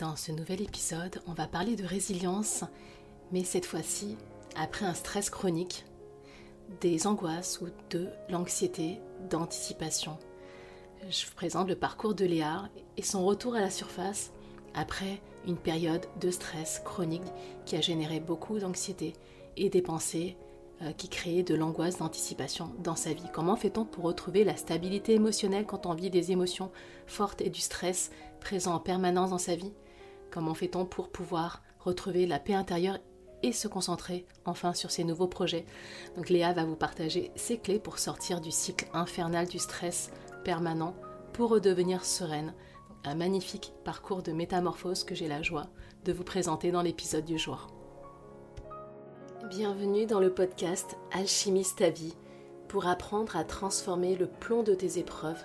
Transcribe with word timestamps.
Dans 0.00 0.16
ce 0.16 0.32
nouvel 0.32 0.62
épisode, 0.62 1.20
on 1.26 1.34
va 1.34 1.46
parler 1.46 1.76
de 1.76 1.84
résilience, 1.84 2.64
mais 3.32 3.44
cette 3.44 3.66
fois-ci 3.66 4.16
après 4.56 4.86
un 4.86 4.94
stress 4.94 5.28
chronique, 5.28 5.84
des 6.80 7.06
angoisses 7.06 7.60
ou 7.60 7.66
de 7.90 8.08
l'anxiété 8.30 8.98
d'anticipation. 9.28 10.16
Je 11.10 11.26
vous 11.26 11.34
présente 11.34 11.68
le 11.68 11.76
parcours 11.76 12.14
de 12.14 12.24
Léa 12.24 12.70
et 12.96 13.02
son 13.02 13.26
retour 13.26 13.54
à 13.54 13.60
la 13.60 13.68
surface 13.68 14.32
après 14.72 15.20
une 15.46 15.58
période 15.58 16.06
de 16.18 16.30
stress 16.30 16.80
chronique 16.82 17.30
qui 17.66 17.76
a 17.76 17.82
généré 17.82 18.20
beaucoup 18.20 18.58
d'anxiété 18.58 19.12
et 19.58 19.68
des 19.68 19.82
pensées 19.82 20.38
euh, 20.80 20.92
qui 20.92 21.10
créaient 21.10 21.42
de 21.42 21.54
l'angoisse 21.54 21.98
d'anticipation 21.98 22.72
dans 22.78 22.96
sa 22.96 23.12
vie. 23.12 23.28
Comment 23.34 23.56
fait-on 23.56 23.84
pour 23.84 24.04
retrouver 24.04 24.44
la 24.44 24.56
stabilité 24.56 25.12
émotionnelle 25.12 25.66
quand 25.66 25.84
on 25.84 25.92
vit 25.92 26.08
des 26.08 26.32
émotions 26.32 26.70
fortes 27.06 27.42
et 27.42 27.50
du 27.50 27.60
stress 27.60 28.10
présent 28.40 28.76
en 28.76 28.80
permanence 28.80 29.28
dans 29.28 29.36
sa 29.36 29.56
vie? 29.56 29.74
Comment 30.30 30.54
fait-on 30.54 30.84
pour 30.84 31.08
pouvoir 31.08 31.62
retrouver 31.80 32.26
la 32.26 32.38
paix 32.38 32.54
intérieure 32.54 32.98
et 33.42 33.52
se 33.52 33.66
concentrer 33.68 34.26
enfin 34.44 34.74
sur 34.74 34.90
ses 34.90 35.02
nouveaux 35.02 35.26
projets? 35.26 35.66
Donc 36.16 36.28
Léa 36.28 36.52
va 36.52 36.64
vous 36.64 36.76
partager 36.76 37.32
ses 37.34 37.58
clés 37.58 37.80
pour 37.80 37.98
sortir 37.98 38.40
du 38.40 38.52
cycle 38.52 38.86
infernal 38.92 39.48
du 39.48 39.58
stress 39.58 40.10
permanent 40.44 40.94
pour 41.32 41.50
redevenir 41.50 42.04
sereine. 42.04 42.54
Un 43.04 43.14
magnifique 43.14 43.72
parcours 43.84 44.22
de 44.22 44.30
métamorphose 44.30 45.04
que 45.04 45.14
j'ai 45.14 45.26
la 45.26 45.42
joie 45.42 45.66
de 46.04 46.12
vous 46.12 46.24
présenter 46.24 46.70
dans 46.70 46.82
l'épisode 46.82 47.24
du 47.24 47.38
jour. 47.38 47.66
Bienvenue 49.48 50.06
dans 50.06 50.20
le 50.20 50.32
podcast 50.32 50.96
Alchimiste 51.12 51.78
ta 51.78 51.90
vie 51.90 52.14
pour 52.68 52.86
apprendre 52.86 53.36
à 53.36 53.42
transformer 53.42 54.14
le 54.14 54.28
plomb 54.28 54.62
de 54.62 54.74
tes 54.74 54.98
épreuves 54.98 55.44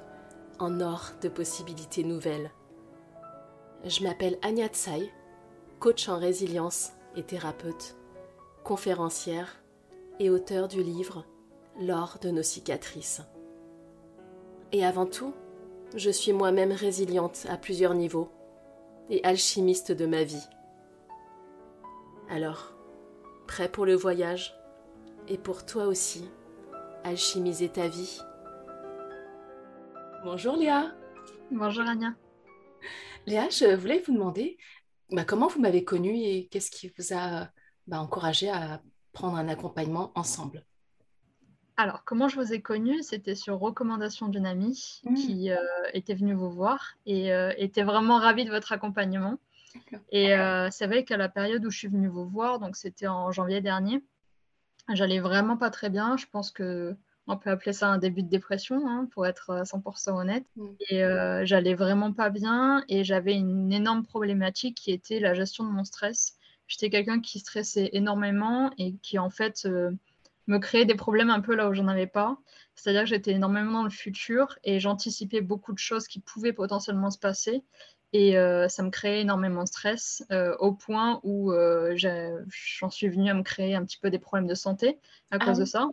en 0.60 0.80
or 0.80 1.12
de 1.22 1.30
possibilités 1.30 2.04
nouvelles. 2.04 2.52
Je 3.86 4.04
m'appelle 4.04 4.40
Anya 4.42 4.68
Tsai, 4.68 5.12
coach 5.80 6.10
en 6.10 6.18
résilience 6.18 6.94
et 7.16 7.22
thérapeute, 7.22 7.96
conférencière 8.64 9.62
et 10.20 10.32
auteur 10.32 10.68
du 10.68 10.82
livre 10.82 11.24
L'or 11.80 12.18
de 12.20 12.32
nos 12.32 12.42
cicatrices. 12.42 13.22
Et 14.72 14.84
avant 14.84 15.06
tout, 15.06 15.36
je 15.96 16.10
suis 16.10 16.34
moi-même 16.34 16.72
résiliente 16.72 17.46
à 17.48 17.58
plusieurs 17.58 17.94
niveaux 17.94 18.32
et 19.12 19.24
alchimiste 19.24 19.92
de 19.92 20.08
ma 20.08 20.24
vie. 20.24 20.48
Alors, 22.28 22.74
prêt 23.46 23.70
pour 23.70 23.86
le 23.86 23.94
voyage 23.94 24.58
et 25.28 25.38
pour 25.38 25.64
toi 25.64 25.86
aussi, 25.86 26.28
alchimiser 27.04 27.70
ta 27.70 27.88
vie? 27.88 28.20
Bonjour 30.24 30.56
Léa 30.56 30.92
Bonjour 31.52 31.84
Anya 31.86 32.16
Léa, 33.26 33.50
je 33.50 33.76
voulais 33.76 34.00
vous 34.06 34.14
demander 34.14 34.58
bah, 35.12 35.26
comment 35.26 35.48
vous 35.48 35.60
m'avez 35.60 35.84
connue 35.84 36.16
et 36.16 36.48
qu'est-ce 36.48 36.70
qui 36.70 36.92
vous 36.98 37.14
a 37.14 37.50
bah, 37.88 38.00
encouragé 38.00 38.50
à 38.50 38.82
prendre 39.14 39.38
un 39.38 39.48
accompagnement 39.48 40.12
ensemble? 40.16 40.64
Alors, 41.78 42.04
comment 42.06 42.28
je 42.28 42.40
vous 42.40 42.54
ai 42.54 42.62
connue? 42.62 43.02
C'était 43.02 43.36
sur 43.36 43.60
recommandation 43.60 44.28
d'une 44.28 44.46
amie 44.46 45.02
mmh. 45.04 45.14
qui 45.16 45.52
euh, 45.52 45.58
était 45.94 46.14
venue 46.14 46.34
vous 46.34 46.50
voir 46.50 46.96
et 47.06 47.34
euh, 47.34 47.52
était 47.58 47.84
vraiment 47.84 48.18
ravie 48.20 48.46
de 48.46 48.52
votre 48.52 48.72
accompagnement. 48.72 49.40
Et 50.12 50.34
euh, 50.34 50.70
c'est 50.72 50.88
vrai 50.88 51.04
qu'à 51.04 51.18
la 51.18 51.28
période 51.28 51.66
où 51.66 51.70
je 51.70 51.78
suis 51.78 51.88
venue 51.90 52.08
vous 52.08 52.26
voir, 52.26 52.60
donc 52.60 52.78
c'était 52.78 53.08
en 53.08 53.32
janvier 53.32 53.60
dernier, 53.60 54.02
j'allais 54.94 55.20
vraiment 55.20 55.58
pas 55.58 55.70
très 55.70 55.90
bien. 55.90 56.16
Je 56.16 56.28
pense 56.32 56.50
que 56.50 56.96
on 57.28 57.38
peut 57.38 57.50
appeler 57.50 57.74
ça 57.74 57.88
un 57.88 57.98
début 57.98 58.24
de 58.24 58.30
dépression, 58.30 58.88
hein, 58.88 59.08
pour 59.12 59.26
être 59.26 59.64
100% 59.64 60.12
honnête. 60.12 60.46
Mm. 60.56 60.68
Et 60.90 61.04
euh, 61.04 61.46
j'allais 61.46 61.74
vraiment 61.74 62.14
pas 62.14 62.30
bien 62.30 62.84
et 62.88 63.04
j'avais 63.04 63.34
une 63.34 63.74
énorme 63.74 64.06
problématique 64.06 64.78
qui 64.78 64.92
était 64.92 65.20
la 65.20 65.34
gestion 65.34 65.64
de 65.64 65.70
mon 65.70 65.84
stress. 65.84 66.38
J'étais 66.68 66.90
quelqu'un 66.90 67.22
qui 67.22 67.40
stressait 67.40 67.90
énormément 67.94 68.72
et 68.78 68.96
qui 69.02 69.20
en 69.20 69.30
fait 69.30 69.66
euh, 69.66 69.92
me 70.48 70.60
créait 70.60 70.86
des 70.86 70.96
problèmes 70.96 71.30
un 71.30 71.42
peu 71.42 71.56
là 71.56 71.70
où 71.70 71.74
j'en 71.74 71.88
avais 71.88 72.08
pas. 72.08 72.38
C'est-à-dire 72.76 73.04
que 73.04 73.10
j'étais 73.10 73.32
énormément 73.32 73.72
dans 73.72 73.84
le 73.84 73.90
futur 73.90 74.58
et 74.64 74.80
j'anticipais 74.80 75.42
beaucoup 75.42 75.74
de 75.74 75.80
choses 75.80 76.08
qui 76.08 76.20
pouvaient 76.20 76.54
potentiellement 76.54 77.10
se 77.10 77.18
passer. 77.20 77.64
Et 78.14 78.38
euh, 78.38 78.68
ça 78.70 78.84
me 78.84 78.90
créait 78.92 79.22
énormément 79.22 79.64
de 79.64 79.68
stress 79.68 80.24
au 80.60 80.74
point 80.74 81.20
où 81.24 81.52
j'en 81.96 82.90
suis 82.90 83.10
venue 83.10 83.30
à 83.30 83.34
me 83.34 83.44
créer 83.44 83.76
un 83.76 83.84
petit 83.84 83.98
peu 83.98 84.10
des 84.10 84.20
problèmes 84.20 84.48
de 84.48 84.56
santé 84.56 85.00
à 85.32 85.38
ah 85.40 85.46
cause 85.46 85.58
de 85.58 85.66
ça 85.66 85.88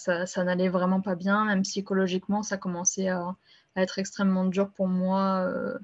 ça, 0.00 0.44
n'allait 0.44 0.68
vraiment 0.68 1.00
pas 1.00 1.14
bien, 1.14 1.44
même 1.44 1.62
psychologiquement, 1.62 2.42
ça 2.42 2.56
commençait 2.56 3.08
à, 3.08 3.36
être 3.76 3.98
extrêmement 3.98 4.46
dur 4.46 4.70
pour 4.70 4.88
moi 4.88 5.46
euh, 5.48 5.78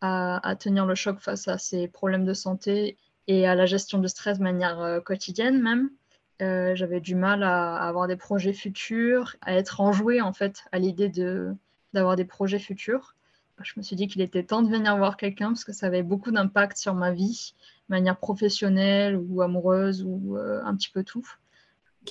à, 0.00 0.54
tenir 0.56 0.86
le 0.86 0.94
choc 0.94 1.18
face 1.18 1.48
à 1.48 1.58
ces 1.58 1.88
problèmes 1.88 2.24
de 2.24 2.34
santé 2.34 2.96
et 3.26 3.46
à 3.46 3.54
la 3.54 3.66
gestion 3.66 3.98
du 3.98 4.08
stress 4.08 4.38
de 4.38 4.44
manière 4.44 4.80
euh, 4.80 5.00
quotidienne 5.00 5.60
même. 5.60 5.90
Euh, 6.42 6.74
j'avais 6.74 7.00
du 7.00 7.14
mal 7.14 7.42
à, 7.42 7.76
avoir 7.76 8.06
des 8.06 8.16
projets 8.16 8.52
futurs, 8.52 9.36
à 9.40 9.54
être 9.54 9.80
enjouée 9.80 10.20
en 10.20 10.32
fait 10.32 10.64
à 10.72 10.78
l'idée 10.78 11.08
de, 11.08 11.54
d'avoir 11.92 12.16
des 12.16 12.24
projets 12.24 12.58
futurs. 12.58 13.14
Je 13.62 13.72
me 13.76 13.82
suis 13.82 13.96
dit 13.96 14.08
qu'il 14.08 14.20
était 14.20 14.42
temps 14.44 14.62
de 14.62 14.70
venir 14.70 14.96
voir 14.96 15.16
quelqu'un 15.16 15.48
parce 15.48 15.64
que 15.64 15.72
ça 15.72 15.86
avait 15.86 16.02
beaucoup 16.02 16.32
d'impact 16.32 16.76
sur 16.76 16.94
ma 16.94 17.12
vie, 17.12 17.54
de 17.88 17.94
manière 17.94 18.18
professionnelle 18.18 19.16
ou 19.16 19.42
amoureuse 19.42 20.04
ou 20.04 20.36
un 20.36 20.74
petit 20.76 20.90
peu 20.90 21.04
tout. 21.04 21.26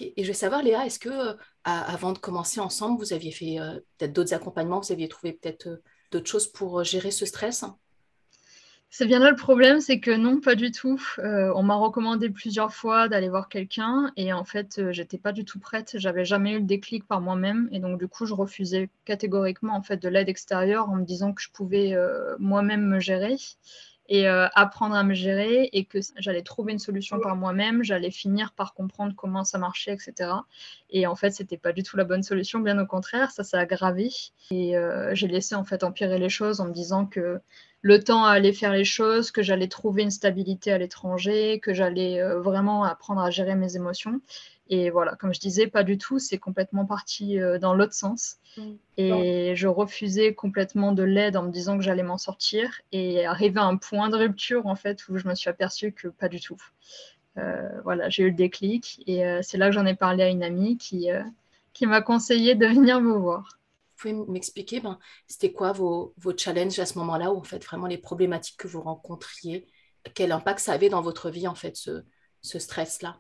Et 0.02 0.24
je 0.24 0.28
vais 0.28 0.34
savoir, 0.34 0.64
Léa, 0.64 0.86
est-ce 0.86 1.00
que 1.00 1.10
euh, 1.10 1.34
avant 1.64 2.12
de 2.14 2.18
commencer 2.18 2.60
ensemble, 2.60 3.00
vous 3.00 3.14
aviez 3.14 3.32
fait 3.32 3.60
euh, 3.60 3.80
peut-être 3.98 4.14
d'autres 4.14 4.34
accompagnements, 4.34 4.80
vous 4.80 4.92
aviez 4.92 5.08
trouvé 5.08 5.34
peut-être 5.34 5.68
euh, 5.68 5.84
d'autres 6.12 6.30
choses 6.30 6.48
pour 6.48 6.84
gérer 6.84 7.12
ce 7.12 7.26
stress? 7.26 7.66
C'est 8.90 9.08
bien 9.08 9.18
là 9.18 9.32
le 9.32 9.36
problème, 9.36 9.82
c'est 9.82 10.00
que 10.00 10.12
non, 10.12 10.40
pas 10.40 10.54
du 10.54 10.72
tout. 10.72 11.02
on 11.18 11.64
m'a 11.64 11.74
recommandé 11.74 12.30
plusieurs 12.30 12.72
fois 12.72 13.08
d'aller 13.08 13.28
voir 13.28 13.50
quelqu'un 13.50 14.12
et 14.18 14.34
en 14.34 14.44
fait, 14.44 14.92
j'étais 14.92 15.18
pas 15.18 15.32
du 15.32 15.46
tout 15.46 15.58
prête. 15.58 15.94
J'avais 15.96 16.26
jamais 16.26 16.52
eu 16.52 16.60
le 16.60 16.66
déclic 16.66 17.08
par 17.08 17.20
moi-même 17.20 17.68
et 17.72 17.80
donc 17.80 17.98
du 17.98 18.08
coup, 18.08 18.28
je 18.28 18.36
refusais 18.36 18.92
catégoriquement 19.04 19.76
en 19.76 19.82
fait 19.82 19.98
de 19.98 20.10
l'aide 20.10 20.30
extérieure 20.30 20.92
en 20.92 20.98
me 20.98 21.06
disant 21.06 21.34
que 21.34 21.42
je 21.42 21.50
pouvais 21.50 21.96
moi-même 22.38 22.86
me 22.86 23.00
gérer 23.00 23.36
et 24.14 24.28
euh, 24.28 24.48
apprendre 24.54 24.94
à 24.94 25.04
me 25.04 25.16
gérer 25.16 25.72
et 25.74 25.86
que 25.86 25.98
j'allais 26.18 26.44
trouver 26.44 26.72
une 26.72 26.78
solution 26.78 27.20
par 27.20 27.36
moi-même, 27.36 27.84
j'allais 27.84 28.12
finir 28.12 28.54
par 28.54 28.76
comprendre 28.76 29.16
comment 29.18 29.44
ça 29.44 29.58
marchait, 29.58 29.92
etc. 29.92 30.30
Et 30.92 31.08
en 31.08 31.16
fait, 31.16 31.32
c'était 31.32 31.58
pas 31.58 31.74
du 31.74 31.82
tout 31.82 31.98
la 31.98 32.04
bonne 32.04 32.22
solution, 32.22 32.60
bien 32.60 32.78
au 32.78 32.86
contraire, 32.86 33.32
ça 33.32 33.44
s'est 33.44 33.58
aggravé. 33.58 34.12
Et 34.52 34.78
euh, 34.78 35.16
j'ai 35.16 35.28
laissé 35.28 35.56
en 35.56 35.64
fait 35.64 35.84
empirer 35.84 36.20
les 36.20 36.30
choses 36.30 36.62
en 36.62 36.66
me 36.66 36.74
disant 36.74 37.08
que 37.08 37.40
le 37.82 38.04
temps 38.04 38.24
allait 38.24 38.54
faire 38.54 38.72
les 38.72 38.86
choses, 38.86 39.32
que 39.32 39.42
j'allais 39.42 39.68
trouver 39.68 40.04
une 40.04 40.12
stabilité 40.12 40.72
à 40.72 40.78
l'étranger, 40.78 41.60
que 41.60 41.74
j'allais 41.74 42.22
euh, 42.22 42.40
vraiment 42.40 42.84
apprendre 42.84 43.22
à 43.22 43.32
gérer 43.32 43.56
mes 43.56 43.76
émotions. 43.76 44.22
Et 44.76 44.90
voilà, 44.90 45.16
comme 45.16 45.36
je 45.36 45.40
disais, 45.40 45.68
pas 45.68 45.84
du 45.84 46.00
tout, 46.00 46.18
c'est 46.18 46.40
complètement 46.40 46.88
parti 46.88 47.40
euh, 47.40 47.60
dans 47.60 47.76
l'autre 47.76 47.94
sens. 47.94 48.38
Mm. 48.58 48.72
Et 48.98 49.56
je 49.56 49.68
refusais 49.68 50.34
complètement 50.34 50.94
de 50.94 51.04
l'aide 51.04 51.38
en 51.38 51.44
me 51.44 51.52
disant 51.52 51.78
que 51.78 51.84
j'allais 51.84 52.02
m'en 52.02 52.18
sortir 52.18 52.82
et 52.92 53.24
arrivé 53.24 53.60
à 53.60 53.66
un 53.66 53.78
point 53.78 54.10
de 54.10 54.16
rupture 54.16 54.66
en 54.66 54.76
fait 54.76 55.08
où 55.10 55.18
je 55.20 55.28
me 55.28 55.36
suis 55.36 55.48
aperçue 55.48 55.92
que 55.92 56.08
pas 56.08 56.28
du 56.28 56.42
tout. 56.42 56.58
Euh, 57.38 57.70
voilà, 57.84 58.10
j'ai 58.10 58.24
eu 58.24 58.32
le 58.32 58.36
déclic 58.36 59.04
et 59.06 59.24
euh, 59.24 59.42
c'est 59.44 59.60
là 59.60 59.68
que 59.68 59.74
j'en 59.74 59.86
ai 59.86 59.94
parlé 59.94 60.24
à 60.24 60.30
une 60.30 60.42
amie 60.42 60.76
qui, 60.78 61.08
qui 61.74 61.86
m'a 61.86 62.02
conseillé 62.02 62.56
de 62.56 62.66
venir 62.66 63.00
me 63.00 63.14
voir. 63.14 63.60
Vous 63.90 64.10
pouvez 64.10 64.32
m'expliquer, 64.32 64.80
ben, 64.80 64.98
c'était 65.28 65.52
quoi 65.52 65.72
vos, 65.72 66.16
vos, 66.18 66.36
challenges 66.36 66.80
à 66.80 66.88
ce 66.88 66.98
moment-là, 66.98 67.32
ou 67.32 67.38
en 67.38 67.44
fait 67.44 67.64
vraiment 67.64 67.86
les 67.86 68.00
problématiques 68.00 68.58
que 68.58 68.68
vous 68.68 68.82
rencontriez, 68.82 69.68
quel 70.16 70.32
impact 70.32 70.62
ça 70.62 70.74
avait 70.74 70.90
dans 70.90 71.02
votre 71.02 71.30
vie 71.30 71.48
en 71.48 71.56
fait, 71.56 71.76
ce, 71.76 72.04
ce 72.42 72.58
stress-là? 72.58 73.20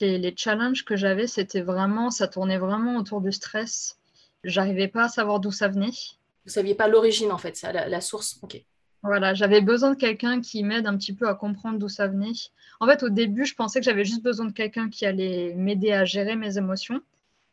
Les 0.00 0.34
challenges 0.36 0.84
que 0.84 0.96
j'avais, 0.96 1.26
c'était 1.26 1.60
vraiment, 1.60 2.10
ça 2.10 2.28
tournait 2.28 2.58
vraiment 2.58 2.96
autour 2.96 3.20
du 3.20 3.32
stress. 3.32 3.98
J'arrivais 4.44 4.88
pas 4.88 5.04
à 5.04 5.08
savoir 5.08 5.40
d'où 5.40 5.50
ça 5.50 5.68
venait. 5.68 5.92
Vous 6.44 6.52
saviez 6.52 6.74
pas 6.74 6.88
l'origine 6.88 7.32
en 7.32 7.38
fait, 7.38 7.56
ça, 7.56 7.72
la, 7.72 8.00
source. 8.00 8.38
Ok. 8.42 8.62
Voilà, 9.02 9.34
j'avais 9.34 9.60
besoin 9.60 9.90
de 9.90 9.96
quelqu'un 9.96 10.40
qui 10.40 10.62
m'aide 10.62 10.86
un 10.86 10.96
petit 10.96 11.14
peu 11.14 11.28
à 11.28 11.34
comprendre 11.34 11.78
d'où 11.78 11.88
ça 11.88 12.08
venait. 12.08 12.32
En 12.80 12.86
fait, 12.86 13.02
au 13.02 13.08
début, 13.08 13.44
je 13.44 13.54
pensais 13.54 13.80
que 13.80 13.84
j'avais 13.84 14.04
juste 14.04 14.22
besoin 14.22 14.46
de 14.46 14.52
quelqu'un 14.52 14.88
qui 14.88 15.06
allait 15.06 15.54
m'aider 15.54 15.92
à 15.92 16.04
gérer 16.04 16.36
mes 16.36 16.58
émotions. 16.58 17.00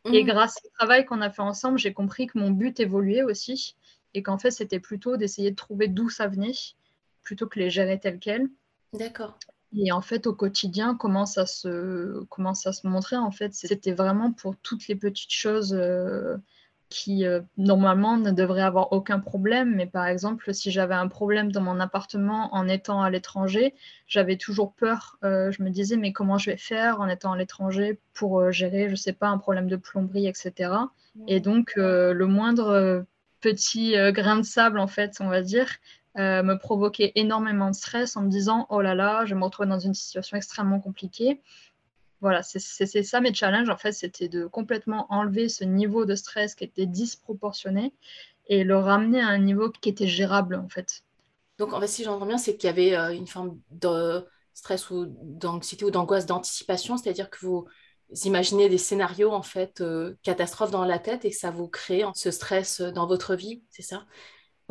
Et 0.06 0.24
mhm. 0.24 0.28
grâce 0.28 0.58
au 0.66 0.70
travail 0.78 1.06
qu'on 1.06 1.22
a 1.22 1.30
fait 1.30 1.42
ensemble, 1.42 1.80
j'ai 1.80 1.94
compris 1.94 2.28
que 2.28 2.38
mon 2.38 2.52
but 2.52 2.80
évoluait 2.80 3.24
aussi 3.24 3.76
et 4.14 4.22
qu'en 4.22 4.38
fait, 4.38 4.52
c'était 4.52 4.80
plutôt 4.80 5.18
d'essayer 5.18 5.52
de 5.52 5.56
trouver 5.56 5.88
d'où 5.88 6.10
ça 6.10 6.28
venait 6.28 6.54
plutôt 7.24 7.48
que 7.48 7.60
les 7.60 7.70
gérer 7.70 8.00
telles 8.00 8.20
quelles. 8.20 8.50
D'accord. 8.94 9.38
Et 9.76 9.92
en 9.92 10.02
fait, 10.02 10.28
au 10.28 10.34
quotidien, 10.34 10.96
comment 10.96 11.26
ça 11.26 11.46
se, 11.46 12.24
comment 12.30 12.54
ça 12.54 12.74
se 12.74 12.88
montrait, 12.88 13.16
en 13.16 13.32
fait, 13.32 13.54
c'était 13.54 13.92
vraiment 13.92 14.32
pour 14.32 14.56
toutes 14.58 14.88
les 14.88 14.96
petites 14.96 15.32
choses 15.32 15.74
euh, 15.74 16.38
qui, 16.90 17.26
euh, 17.26 17.42
normalement, 17.58 18.18
ne 18.18 18.32
devraient 18.32 18.62
avoir 18.62 18.92
aucun 18.94 19.20
problème. 19.20 19.76
Mais 19.76 19.88
par 19.88 20.06
exemple, 20.06 20.54
si 20.54 20.70
j'avais 20.70 20.94
un 20.94 21.08
problème 21.08 21.52
dans 21.52 21.62
mon 21.62 21.80
appartement 21.80 22.54
en 22.54 22.68
étant 22.68 23.02
à 23.02 23.10
l'étranger, 23.10 23.74
j'avais 24.06 24.38
toujours 24.38 24.74
peur. 24.74 25.18
Euh, 25.24 25.52
je 25.52 25.64
me 25.64 25.70
disais, 25.70 25.98
mais 25.98 26.14
comment 26.14 26.38
je 26.38 26.52
vais 26.52 26.58
faire 26.58 27.02
en 27.02 27.08
étant 27.08 27.32
à 27.32 27.38
l'étranger 27.38 28.00
pour 28.14 28.52
gérer, 28.52 28.86
je 28.86 28.92
ne 28.92 28.96
sais 28.96 29.14
pas, 29.14 29.30
un 29.30 29.40
problème 29.40 29.68
de 29.68 29.76
plomberie, 29.76 30.28
etc. 30.28 30.72
Et 31.28 31.40
donc, 31.40 31.74
le 31.76 32.26
moindre 32.26 33.06
petit 33.42 33.96
grain 34.12 34.38
de 34.38 34.46
sable, 34.46 34.80
en 34.80 34.88
fait, 34.88 35.18
on 35.20 35.30
va 35.30 35.42
dire, 35.42 35.68
me 36.16 36.56
provoquait 36.56 37.12
énormément 37.16 37.70
de 37.70 37.76
stress 37.76 38.16
en 38.18 38.22
me 38.22 38.30
disant 38.30 38.68
oh 38.70 38.82
là 38.82 38.96
là, 38.96 39.26
je 39.26 39.36
me 39.36 39.44
retrouve 39.44 39.66
dans 39.66 39.80
une 39.80 39.94
situation 39.94 40.38
extrêmement 40.38 40.80
compliquée. 40.80 41.42
Voilà, 42.22 42.42
c'est 42.42 43.04
ça 43.04 43.20
mes 43.20 43.34
challenges. 43.34 43.70
En 43.70 43.78
fait, 43.78 43.92
c'était 43.92 44.30
de 44.30 44.46
complètement 44.46 45.08
enlever 45.10 45.50
ce 45.50 45.66
niveau 45.66 46.06
de 46.06 46.16
stress 46.16 46.56
qui 46.56 46.64
était 46.64 46.86
disproportionné 46.86 47.94
et 48.48 48.64
le 48.64 48.78
ramener 48.78 49.22
à 49.22 49.28
un 49.28 49.40
niveau 49.40 49.70
qui 49.70 49.90
était 49.90 50.08
gérable 50.08 50.56
en 50.56 50.70
fait. 50.70 51.04
Donc, 51.58 51.74
en 51.74 51.82
fait, 51.82 51.88
si 51.88 52.04
j'entends 52.04 52.26
bien, 52.26 52.38
c'est 52.38 52.56
qu'il 52.56 52.68
y 52.68 52.70
avait 52.70 52.96
euh, 52.96 53.14
une 53.14 53.28
forme 53.28 53.60
de 53.72 54.26
stress 54.54 54.90
ou 54.90 55.06
d'anxiété 55.22 55.86
ou 55.86 55.92
d'angoisse 55.92 56.26
d'anticipation, 56.26 56.98
c'est-à-dire 56.98 57.30
que 57.30 57.46
vous 57.46 57.68
imaginez 58.24 58.70
des 58.70 58.78
scénarios 58.78 59.32
en 59.32 59.44
fait 59.44 59.82
euh, 59.82 60.16
catastrophes 60.24 60.72
dans 60.72 60.86
la 60.86 61.00
tête 61.00 61.26
et 61.26 61.32
ça 61.32 61.52
vous 61.52 61.68
crée 61.68 62.04
ce 62.16 62.32
stress 62.32 62.82
dans 62.82 63.08
votre 63.08 63.36
vie, 63.36 63.64
c'est 63.70 63.82
ça? 63.82 64.06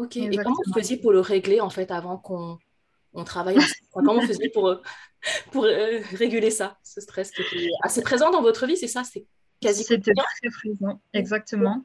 Ok. 0.03 0.17
Et 0.17 0.37
comment 0.37 0.57
vous 0.67 0.73
faisiez 0.73 0.97
pour 0.97 1.13
le 1.13 1.21
régler 1.21 1.61
en 1.61 1.71
fait 1.71 1.91
avant 1.91 2.19
qu'on 2.19 2.59
on 3.13 3.25
travaille 3.25 3.59
Comment 3.93 4.15
vous 4.15 4.27
faisiez 4.27 4.49
pour, 4.49 4.69
euh, 4.69 4.83
pour 5.53 5.65
réguler 5.65 6.51
ça, 6.51 6.79
ce 6.83 7.01
stress 7.01 7.31
qui 7.31 7.43
était 7.43 7.69
assez 7.83 8.03
présent 8.03 8.31
dans 8.31 8.43
votre 8.43 8.67
vie, 8.67 8.77
c'est 8.77 8.89
ça? 8.89 9.05
C'est 9.05 9.27
quasi 9.61 9.85
C'était 9.85 10.13
très 10.13 10.51
présent, 10.51 11.01
exactement 11.13 11.85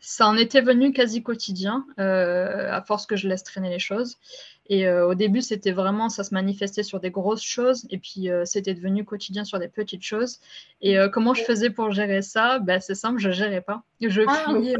ça 0.00 0.26
en 0.28 0.36
était 0.36 0.60
venu 0.60 0.92
quasi 0.92 1.22
quotidien, 1.22 1.86
euh, 1.98 2.70
à 2.70 2.82
force 2.82 3.06
que 3.06 3.16
je 3.16 3.28
laisse 3.28 3.44
traîner 3.44 3.70
les 3.70 3.78
choses. 3.78 4.18
Et 4.66 4.86
euh, 4.86 5.06
au 5.06 5.14
début, 5.14 5.42
c'était 5.42 5.72
vraiment, 5.72 6.08
ça 6.08 6.24
se 6.24 6.32
manifestait 6.32 6.82
sur 6.82 6.98
des 6.98 7.10
grosses 7.10 7.42
choses, 7.42 7.86
et 7.90 7.98
puis 7.98 8.30
euh, 8.30 8.44
c'était 8.46 8.72
devenu 8.72 9.04
quotidien 9.04 9.44
sur 9.44 9.58
des 9.58 9.68
petites 9.68 10.02
choses. 10.02 10.40
Et 10.80 10.96
comment 11.12 11.34
je 11.34 11.42
faisais 11.42 11.70
pour 11.70 11.92
gérer 11.92 12.22
ça? 12.22 12.58
Ben, 12.58 12.80
C'est 12.80 12.94
simple, 12.94 13.18
je 13.18 13.28
ne 13.28 13.32
gérais 13.32 13.60
pas. 13.60 13.82
Je 14.00 14.22
ah, 14.26 14.44
fuyais. 14.46 14.76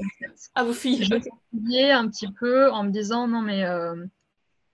Ah, 0.55 0.65
vous 0.65 0.73
fuyez 0.73 1.05
Je 1.05 1.17
fuyais 1.51 1.93
un 1.93 2.09
petit 2.09 2.29
peu 2.31 2.71
en 2.71 2.85
me 2.85 2.91
disant, 2.91 3.29
non 3.29 3.41
mais 3.41 3.65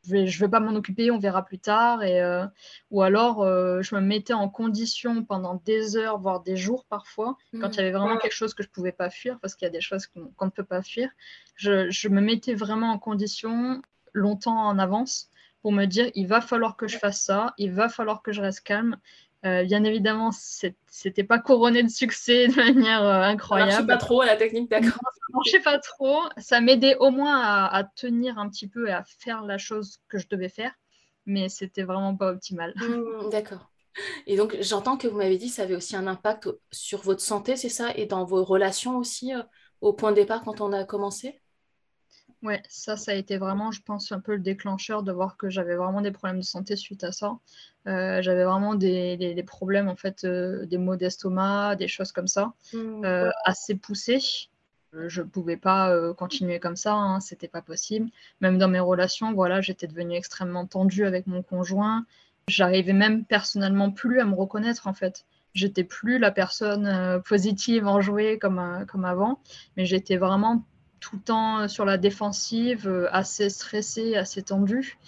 je 0.06 0.16
ne 0.16 0.26
vais, 0.26 0.48
pas 0.48 0.60
m'en 0.60 0.74
occuper, 0.74 1.10
on 1.10 1.18
verra 1.18 1.44
plus 1.44 1.58
tard. 1.58 2.02
Et, 2.02 2.20
euh, 2.20 2.46
ou 2.90 3.02
alors, 3.02 3.42
euh, 3.42 3.82
je 3.82 3.94
me 3.94 4.00
mettais 4.00 4.32
en 4.32 4.48
condition 4.48 5.24
pendant 5.24 5.60
des 5.64 5.96
heures, 5.96 6.18
voire 6.18 6.40
des 6.40 6.56
jours 6.56 6.84
parfois, 6.88 7.36
quand 7.60 7.74
il 7.74 7.76
y 7.76 7.80
avait 7.80 7.92
vraiment 7.92 8.16
quelque 8.18 8.34
chose 8.34 8.54
que 8.54 8.62
je 8.62 8.68
ne 8.68 8.72
pouvais 8.72 8.92
pas 8.92 9.10
fuir, 9.10 9.38
parce 9.40 9.54
qu'il 9.54 9.66
y 9.66 9.68
a 9.68 9.72
des 9.72 9.80
choses 9.80 10.06
qu'on 10.06 10.44
ne 10.44 10.50
peut 10.50 10.64
pas 10.64 10.82
fuir. 10.82 11.10
Je, 11.54 11.90
je, 11.90 12.08
me 12.08 12.20
mettais 12.20 12.54
vraiment 12.54 12.90
en 12.90 12.98
condition 12.98 13.82
longtemps 14.12 14.66
en 14.66 14.78
avance 14.78 15.30
pour 15.62 15.72
me 15.72 15.84
dire, 15.84 16.10
il 16.14 16.26
va 16.26 16.40
falloir 16.40 16.76
que 16.76 16.88
je 16.88 16.98
fasse 16.98 17.22
ça, 17.22 17.54
il 17.58 17.72
va 17.72 17.88
falloir 17.88 18.22
que 18.22 18.32
je 18.32 18.40
reste 18.40 18.60
calme. 18.60 18.96
Euh, 19.46 19.64
bien 19.64 19.84
évidemment, 19.84 20.30
c'était 20.32 21.24
pas 21.24 21.38
couronné 21.38 21.82
de 21.82 21.88
succès 21.88 22.48
de 22.48 22.54
manière 22.56 23.02
euh, 23.02 23.22
incroyable. 23.22 23.72
Ça 23.72 23.78
marchait 23.78 23.86
pas 23.86 23.96
trop 23.96 24.22
la 24.22 24.36
technique, 24.36 24.70
d'accord. 24.70 24.92
Ça 24.92 25.32
marchait 25.32 25.60
pas 25.60 25.78
trop. 25.78 26.20
Ça 26.36 26.60
m'aidait 26.60 26.96
au 26.96 27.10
moins 27.10 27.40
à, 27.40 27.84
tenir 27.96 28.38
un 28.38 28.48
petit 28.50 28.68
peu 28.68 28.88
et 28.88 28.92
à 28.92 29.02
faire 29.04 29.44
la 29.44 29.56
chose 29.56 29.98
que 30.08 30.18
je 30.18 30.28
devais 30.28 30.50
faire, 30.50 30.72
mais 31.24 31.48
c'était 31.48 31.84
vraiment 31.84 32.14
pas 32.14 32.32
optimal. 32.32 32.74
Mmh, 32.76 33.30
d'accord. 33.30 33.70
Et 34.26 34.36
donc, 34.36 34.56
j'entends 34.60 34.96
que 34.96 35.08
vous 35.08 35.16
m'avez 35.16 35.38
dit 35.38 35.48
que 35.48 35.54
ça 35.54 35.62
avait 35.62 35.74
aussi 35.74 35.96
un 35.96 36.06
impact 36.06 36.48
sur 36.70 37.00
votre 37.00 37.22
santé, 37.22 37.56
c'est 37.56 37.68
ça, 37.68 37.92
et 37.96 38.06
dans 38.06 38.24
vos 38.24 38.44
relations 38.44 38.98
aussi, 38.98 39.34
euh, 39.34 39.42
au 39.80 39.92
point 39.94 40.10
de 40.10 40.16
départ 40.16 40.42
quand 40.44 40.60
on 40.60 40.72
a 40.72 40.84
commencé? 40.84 41.40
Ouais, 42.42 42.62
ça, 42.70 42.96
ça 42.96 43.12
a 43.12 43.14
été 43.14 43.36
vraiment, 43.36 43.70
je 43.70 43.82
pense, 43.82 44.12
un 44.12 44.20
peu 44.20 44.32
le 44.32 44.40
déclencheur 44.40 45.02
de 45.02 45.12
voir 45.12 45.36
que 45.36 45.50
j'avais 45.50 45.76
vraiment 45.76 46.00
des 46.00 46.10
problèmes 46.10 46.38
de 46.40 46.44
santé 46.44 46.74
suite 46.74 47.04
à 47.04 47.12
ça. 47.12 47.38
Euh, 47.86 48.22
j'avais 48.22 48.44
vraiment 48.44 48.74
des, 48.74 49.44
problèmes, 49.46 49.88
en 49.88 49.96
fait, 49.96 50.24
euh, 50.24 50.64
des 50.64 50.78
maux 50.78 50.96
d'estomac, 50.96 51.76
des 51.76 51.88
choses 51.88 52.12
comme 52.12 52.28
ça, 52.28 52.54
mmh. 52.72 53.04
euh, 53.04 53.30
assez 53.44 53.74
poussés. 53.74 54.48
Je 54.92 55.20
ne 55.20 55.26
pouvais 55.26 55.58
pas 55.58 55.94
continuer 56.14 56.58
comme 56.58 56.74
ça, 56.74 56.94
hein, 56.94 57.20
c'était 57.20 57.46
pas 57.46 57.62
possible. 57.62 58.10
Même 58.40 58.58
dans 58.58 58.66
mes 58.66 58.80
relations, 58.80 59.32
voilà, 59.34 59.60
j'étais 59.60 59.86
devenue 59.86 60.16
extrêmement 60.16 60.66
tendue 60.66 61.04
avec 61.04 61.28
mon 61.28 61.42
conjoint. 61.42 62.06
J'arrivais 62.48 62.92
même 62.94 63.24
personnellement 63.24 63.92
plus 63.92 64.18
à 64.18 64.24
me 64.24 64.34
reconnaître, 64.34 64.88
en 64.88 64.94
fait 64.94 65.26
j'étais 65.52 65.82
plus 65.82 66.18
la 66.18 66.30
personne 66.30 67.20
positive, 67.24 67.84
enjouée 67.86 68.38
comme, 68.38 68.84
comme 68.88 69.04
avant, 69.04 69.40
mais 69.76 69.84
j'étais 69.84 70.16
vraiment 70.16 70.64
tout 71.00 71.16
le 71.16 71.22
temps 71.22 71.68
sur 71.68 71.84
la 71.84 71.98
défensive, 71.98 72.88
euh, 72.88 73.08
assez 73.12 73.50
stressée, 73.50 74.16
assez 74.16 74.42
tendue. 74.42 74.98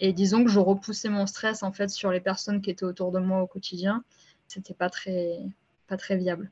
Et 0.00 0.12
disons 0.12 0.44
que 0.44 0.50
je 0.50 0.58
repoussais 0.58 1.08
mon 1.08 1.26
stress 1.26 1.62
en 1.62 1.72
fait 1.72 1.88
sur 1.90 2.10
les 2.10 2.20
personnes 2.20 2.60
qui 2.62 2.70
étaient 2.70 2.84
autour 2.84 3.12
de 3.12 3.20
moi 3.20 3.42
au 3.42 3.46
quotidien. 3.46 4.04
C'était 4.48 4.74
pas 4.74 4.90
très 4.90 5.38
pas 5.86 5.96
très 5.96 6.16
viable. 6.16 6.50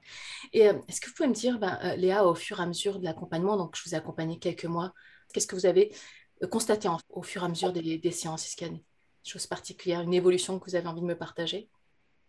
Et 0.52 0.68
euh, 0.68 0.74
est-ce 0.88 1.00
que 1.00 1.08
vous 1.08 1.14
pouvez 1.14 1.28
me 1.28 1.34
dire, 1.34 1.58
ben, 1.60 1.78
euh, 1.84 1.96
Léa, 1.96 2.26
au 2.26 2.34
fur 2.34 2.60
et 2.60 2.62
à 2.62 2.66
mesure 2.66 2.98
de 2.98 3.04
l'accompagnement, 3.04 3.56
donc 3.56 3.76
je 3.76 3.82
vous 3.84 3.94
ai 3.94 3.98
accompagné 3.98 4.38
quelques 4.38 4.64
mois, 4.64 4.94
qu'est-ce 5.32 5.46
que 5.46 5.54
vous 5.54 5.66
avez 5.66 5.94
constaté 6.50 6.88
au 7.10 7.22
fur 7.22 7.42
et 7.42 7.46
à 7.46 7.48
mesure 7.48 7.72
des, 7.72 7.98
des 7.98 8.10
séances 8.10 8.46
Est-ce 8.46 8.56
qu'il 8.56 8.66
y 8.66 8.70
a 8.70 8.72
des 8.74 8.82
choses 9.24 9.46
particulières, 9.46 10.00
une 10.00 10.14
évolution 10.14 10.58
que 10.58 10.68
vous 10.68 10.76
avez 10.76 10.88
envie 10.88 11.02
de 11.02 11.06
me 11.06 11.16
partager? 11.16 11.68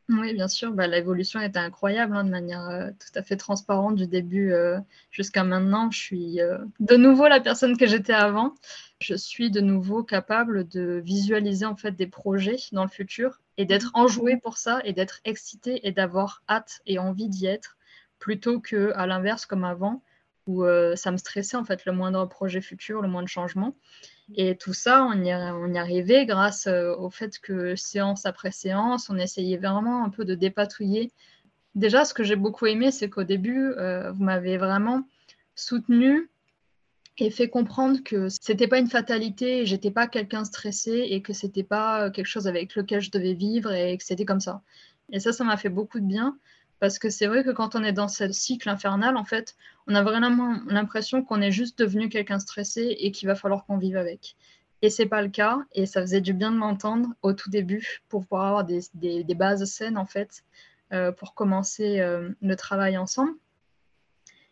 Oui, 0.10 0.34
bien 0.34 0.48
sûr. 0.48 0.72
Bah, 0.72 0.88
l'évolution 0.88 1.40
était 1.40 1.60
incroyable 1.60 2.16
hein, 2.16 2.24
de 2.24 2.32
manière 2.32 2.68
euh, 2.68 2.90
tout 2.90 3.18
à 3.18 3.22
fait 3.22 3.38
transparente 3.38 3.96
du 3.96 4.08
début 4.08 4.52
euh, 4.52 4.80
jusqu'à 5.12 5.44
maintenant. 5.44 5.92
Je 5.92 6.00
suis 6.00 6.42
euh, 6.42 6.58
de 6.80 6.96
nouveau 6.96 7.28
la 7.28 7.40
personne 7.40 7.78
que 7.78 7.86
j'étais 7.86 8.14
avant. 8.14 8.56
Je 9.00 9.14
suis 9.14 9.52
de 9.52 9.62
nouveau 9.62 10.04
capable 10.04 10.68
de 10.68 11.00
visualiser 11.06 11.66
en 11.66 11.76
fait 11.76 11.92
des 11.92 12.08
projets 12.08 12.58
dans 12.72 12.84
le 12.84 12.90
futur 12.90 13.40
et 13.58 13.66
d'être 13.66 13.92
mmh. 13.94 14.00
enjouée 14.00 14.38
pour 14.38 14.58
ça 14.58 14.82
et 14.84 14.94
d'être 14.94 15.22
excitée 15.26 15.88
et 15.88 15.92
d'avoir 15.92 16.42
hâte 16.50 16.82
et 16.88 16.98
envie 16.98 17.30
d'y 17.30 17.46
être 17.46 17.78
plutôt 18.18 18.60
que 18.60 18.92
à 18.96 19.06
l'inverse 19.06 19.46
comme 19.46 19.64
avant 19.64 20.02
où 20.48 20.66
ça 20.96 21.12
me 21.12 21.18
stressait 21.18 21.58
en 21.58 21.64
fait 21.64 21.86
le 21.86 21.92
moindre 21.92 22.26
projet 22.26 22.60
futur, 22.60 23.04
le 23.04 23.08
moindre 23.08 23.28
changement. 23.28 23.76
Et 24.36 24.56
tout 24.56 24.74
ça, 24.74 25.06
on 25.06 25.24
y, 25.24 25.32
arrivait 25.32 26.26
grâce 26.26 26.68
euh, 26.68 26.96
au 26.96 27.10
fait 27.10 27.40
que 27.40 27.76
séance 27.76 28.26
après 28.26 28.52
séance, 28.52 29.10
on 29.10 29.18
essayait 29.18 29.58
vraiment 29.58 30.04
un 30.04 30.10
peu 30.10 30.24
de 30.26 30.36
dépatouiller. 30.36 31.12
Déjà, 31.76 32.06
ce 32.06 32.14
que 32.14 32.24
j'ai 32.24 32.36
beaucoup 32.36 32.68
aimé, 32.68 32.92
c'est 32.92 33.10
qu'au 33.10 33.24
début, 33.24 33.72
euh, 33.78 34.12
vous 34.12 34.24
m'avez 34.24 34.58
vraiment 34.58 35.04
soutenu 35.56 36.30
et 37.18 37.32
fait 37.32 37.50
comprendre 37.50 38.00
que 38.04 38.30
c'était 38.30 38.68
pas 38.68 38.80
une 38.80 38.90
fatalité, 38.90 39.66
j'étais 39.66 39.92
pas 39.92 40.08
quelqu'un 40.08 40.46
stressé 40.46 41.08
et 41.10 41.22
que 41.22 41.34
c'était 41.34 41.64
pas 41.64 42.10
quelque 42.12 42.28
chose 42.28 42.48
avec 42.48 42.76
lequel 42.76 43.02
je 43.02 43.12
devais 43.12 43.34
vivre 43.34 43.74
et 43.74 43.98
que 43.98 44.04
c'était 44.04 44.26
comme 44.26 44.40
ça. 44.40 44.62
Et 45.12 45.20
ça, 45.20 45.34
ça 45.34 45.44
m'a 45.44 45.58
fait 45.58 45.70
beaucoup 45.70 46.00
de 46.00 46.06
bien 46.06 46.38
parce 46.80 47.00
que 47.00 47.10
c'est 47.10 47.28
vrai 47.28 47.44
que 47.44 47.52
quand 47.52 47.76
on 47.76 47.84
est 47.84 47.94
dans 47.94 48.08
ce 48.08 48.32
cycle 48.32 48.70
infernal, 48.70 49.18
en 49.18 49.26
fait, 49.26 49.56
on 49.88 49.96
a 49.96 50.04
vraiment 50.04 50.62
l'impression 50.68 51.24
qu'on 51.24 51.42
est 51.42 51.52
juste 51.52 51.78
devenu 51.78 52.10
quelqu'un 52.10 52.40
stressé 52.40 52.96
et 53.00 53.12
qu'il 53.12 53.28
va 53.28 53.36
falloir 53.36 53.66
qu'on 53.66 53.78
vive 53.78 53.98
avec. 53.98 54.36
Et 54.82 54.90
c'est 54.90 55.06
pas 55.06 55.22
le 55.22 55.30
cas, 55.30 55.60
et 55.74 55.86
ça 55.86 56.02
faisait 56.02 56.22
du 56.22 56.34
bien 56.34 56.52
de 56.52 56.58
m'entendre 56.58 57.10
au 57.22 57.34
tout 57.34 57.50
début 57.50 58.02
pour 58.08 58.22
pouvoir 58.22 58.46
avoir 58.46 58.66
des, 58.66 59.36
bases 59.36 59.66
saines, 59.66 59.98
en 59.98 60.06
fait, 60.06 60.44
euh, 60.94 61.12
pour 61.12 61.34
commencer 61.34 62.00
euh, 62.00 62.30
le 62.42 62.56
travail 62.56 62.98
ensemble. 62.98 63.34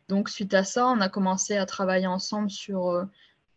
Donc, 0.10 0.28
suite 0.30 0.54
à 0.54 0.66
ça, 0.66 0.88
on 0.88 1.00
a 1.00 1.08
commencé 1.08 1.56
à 1.56 1.66
travailler 1.66 2.08
ensemble 2.08 2.50
sur 2.50 2.90
euh, 2.90 3.06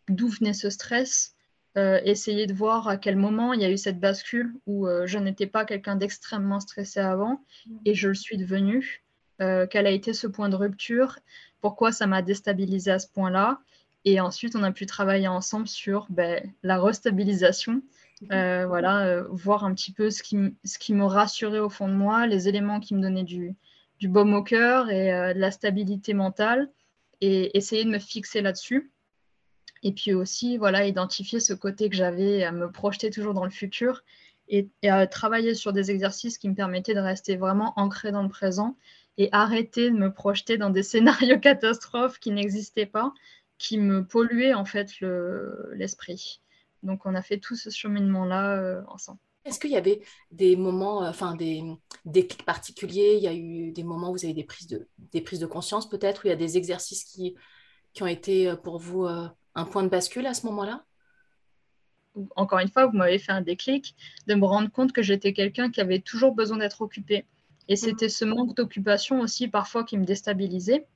d'où 0.07 0.29
venait 0.29 0.53
ce 0.53 0.69
stress, 0.69 1.35
euh, 1.77 2.01
essayer 2.03 2.47
de 2.47 2.53
voir 2.53 2.89
à 2.89 2.97
quel 2.97 3.15
moment 3.15 3.53
il 3.53 3.61
y 3.61 3.65
a 3.65 3.71
eu 3.71 3.77
cette 3.77 3.99
bascule 3.99 4.53
où 4.65 4.87
euh, 4.87 5.07
je 5.07 5.17
n'étais 5.17 5.47
pas 5.47 5.63
quelqu'un 5.63 5.95
d'extrêmement 5.95 6.59
stressé 6.59 6.99
avant 6.99 7.45
mm. 7.65 7.77
et 7.85 7.95
je 7.95 8.09
le 8.09 8.13
suis 8.13 8.37
devenu. 8.37 9.05
Euh, 9.41 9.65
quel 9.69 9.87
a 9.87 9.91
été 9.91 10.11
ce 10.11 10.27
point 10.27 10.49
de 10.49 10.57
rupture? 10.57 11.19
Pourquoi 11.61 11.93
ça 11.93 12.07
m'a 12.07 12.21
déstabilisé 12.21 12.91
à 12.91 12.99
ce 12.99 13.07
point-là? 13.07 13.59
Et 14.03 14.19
ensuite, 14.19 14.57
on 14.57 14.63
a 14.63 14.71
pu 14.73 14.85
travailler 14.85 15.29
ensemble 15.29 15.67
sur 15.67 16.07
ben, 16.09 16.43
la 16.61 16.81
restabilisation. 16.81 17.81
Voilà, 18.29 19.23
voir 19.29 19.63
un 19.63 19.73
petit 19.73 19.91
peu 19.93 20.11
ce 20.11 20.21
qui, 20.21 20.37
ce 20.63 20.77
qui 20.77 20.93
me 20.93 21.05
rassurait 21.05 21.59
au 21.59 21.69
fond 21.69 21.87
de 21.87 21.93
moi, 21.93 22.27
les 22.27 22.47
éléments 22.49 22.79
qui 22.79 22.93
me 22.93 23.01
donnaient 23.01 23.23
du, 23.23 23.55
du 23.99 24.09
baume 24.09 24.33
au 24.33 24.43
cœur 24.43 24.89
et 24.89 25.33
de 25.33 25.39
la 25.39 25.51
stabilité 25.51 26.13
mentale 26.13 26.69
et 27.21 27.57
essayer 27.57 27.83
de 27.83 27.89
me 27.89 27.99
fixer 27.99 28.41
là-dessus. 28.41 28.91
Et 29.83 29.91
puis 29.93 30.13
aussi, 30.13 30.57
voilà, 30.57 30.85
identifier 30.85 31.39
ce 31.39 31.53
côté 31.53 31.89
que 31.89 31.95
j'avais 31.95 32.43
à 32.43 32.51
me 32.51 32.71
projeter 32.71 33.09
toujours 33.09 33.33
dans 33.33 33.43
le 33.43 33.49
futur 33.51 34.03
et, 34.47 34.69
à 34.83 35.07
travailler 35.07 35.55
sur 35.55 35.73
des 35.73 35.91
exercices 35.91 36.37
qui 36.37 36.49
me 36.49 36.55
permettaient 36.55 36.93
de 36.93 36.99
rester 36.99 37.37
vraiment 37.37 37.73
ancré 37.77 38.11
dans 38.11 38.23
le 38.23 38.29
présent 38.29 38.77
et 39.17 39.29
arrêter 39.31 39.89
de 39.89 39.95
me 39.95 40.13
projeter 40.13 40.57
dans 40.57 40.69
des 40.69 40.83
scénarios 40.83 41.39
catastrophes 41.39 42.19
qui 42.19 42.31
n'existaient 42.31 42.85
pas, 42.85 43.13
qui 43.57 43.77
me 43.77 44.05
polluaient 44.05 44.53
en 44.53 44.65
fait 44.65 44.91
l'esprit. 45.73 46.41
Donc 46.83 47.05
on 47.05 47.15
a 47.15 47.21
fait 47.21 47.37
tout 47.37 47.55
ce 47.55 47.69
cheminement-là 47.69 48.57
euh, 48.57 48.81
ensemble. 48.87 49.19
Est-ce 49.45 49.59
qu'il 49.59 49.71
y 49.71 49.77
avait 49.77 50.01
des 50.31 50.55
moments, 50.55 51.03
euh, 51.03 51.09
enfin 51.09 51.35
des, 51.35 51.63
des 52.05 52.27
clics 52.27 52.45
particuliers? 52.45 53.15
Il 53.17 53.23
y 53.23 53.27
a 53.27 53.33
eu 53.33 53.71
des 53.71 53.83
moments 53.83 54.09
où 54.09 54.13
vous 54.13 54.25
avez 54.25 54.33
des 54.33 54.43
prises 54.43 54.67
de, 54.67 54.87
des 55.11 55.21
prises 55.21 55.39
de 55.39 55.47
conscience 55.47 55.89
peut-être, 55.89 56.23
où 56.23 56.27
il 56.27 56.29
y 56.29 56.33
a 56.33 56.37
des 56.37 56.57
exercices 56.57 57.03
qui, 57.03 57.35
qui 57.93 58.03
ont 58.03 58.07
été 58.07 58.49
euh, 58.49 58.55
pour 58.55 58.77
vous 58.77 59.07
un 59.55 59.65
point 59.65 59.83
de 59.83 59.89
bascule 59.89 60.25
à 60.25 60.33
ce 60.33 60.45
moment-là? 60.47 60.83
Encore 62.35 62.59
une 62.59 62.67
fois, 62.69 62.87
vous 62.87 62.97
m'avez 62.97 63.19
fait 63.19 63.31
un 63.31 63.41
déclic 63.41 63.95
de 64.27 64.35
me 64.35 64.45
rendre 64.45 64.69
compte 64.69 64.91
que 64.91 65.01
j'étais 65.01 65.33
quelqu'un 65.33 65.71
qui 65.71 65.79
avait 65.79 65.99
toujours 65.99 66.35
besoin 66.35 66.57
d'être 66.57 66.81
occupé. 66.81 67.25
Et 67.69 67.75
c'était 67.75 68.09
ce 68.09 68.25
manque 68.25 68.55
d'occupation 68.55 69.21
aussi 69.21 69.47
parfois 69.47 69.83
qui 69.83 69.97
me 69.97 70.05
déstabilisait. 70.05 70.87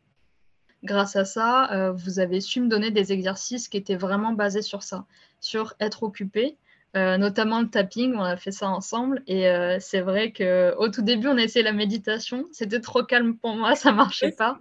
grâce 0.84 1.16
à 1.16 1.26
ça, 1.26 1.72
euh, 1.72 1.92
vous 1.94 2.20
avez 2.20 2.42
su 2.42 2.62
me 2.62 2.68
donner 2.68 2.92
des 2.92 3.12
exercices 3.12 3.68
qui 3.70 3.78
étaient 3.78 3.96
vraiment 3.96 4.34
basés 4.34 4.62
sur 4.62 4.84
ça, 4.84 5.06
sur 5.40 5.74
être 5.80 6.04
occupé, 6.04 6.58
euh, 6.96 7.18
notamment 7.18 7.60
le 7.60 7.68
tapping, 7.68 8.16
on 8.16 8.22
a 8.22 8.38
fait 8.38 8.52
ça 8.52 8.70
ensemble. 8.70 9.22
Et 9.28 9.50
euh, 9.50 9.78
c'est 9.80 10.00
vrai 10.00 10.32
qu'au 10.32 10.90
tout 10.90 11.02
début, 11.02 11.28
on 11.28 11.38
a 11.38 11.42
essayé 11.42 11.64
la 11.64 11.74
méditation. 11.74 12.46
C'était 12.54 12.80
trop 12.80 13.04
calme 13.04 13.36
pour 13.38 13.56
moi, 13.56 13.76
ça 13.76 13.92
marchait 13.92 14.32
pas. 14.32 14.58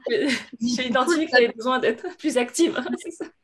J'ai 0.60 0.88
identifié 0.88 1.26
que 1.26 1.30
j'avais 1.32 1.52
besoin 1.52 1.78
d'être 1.78 2.04
plus 2.18 2.36
active. 2.36 2.80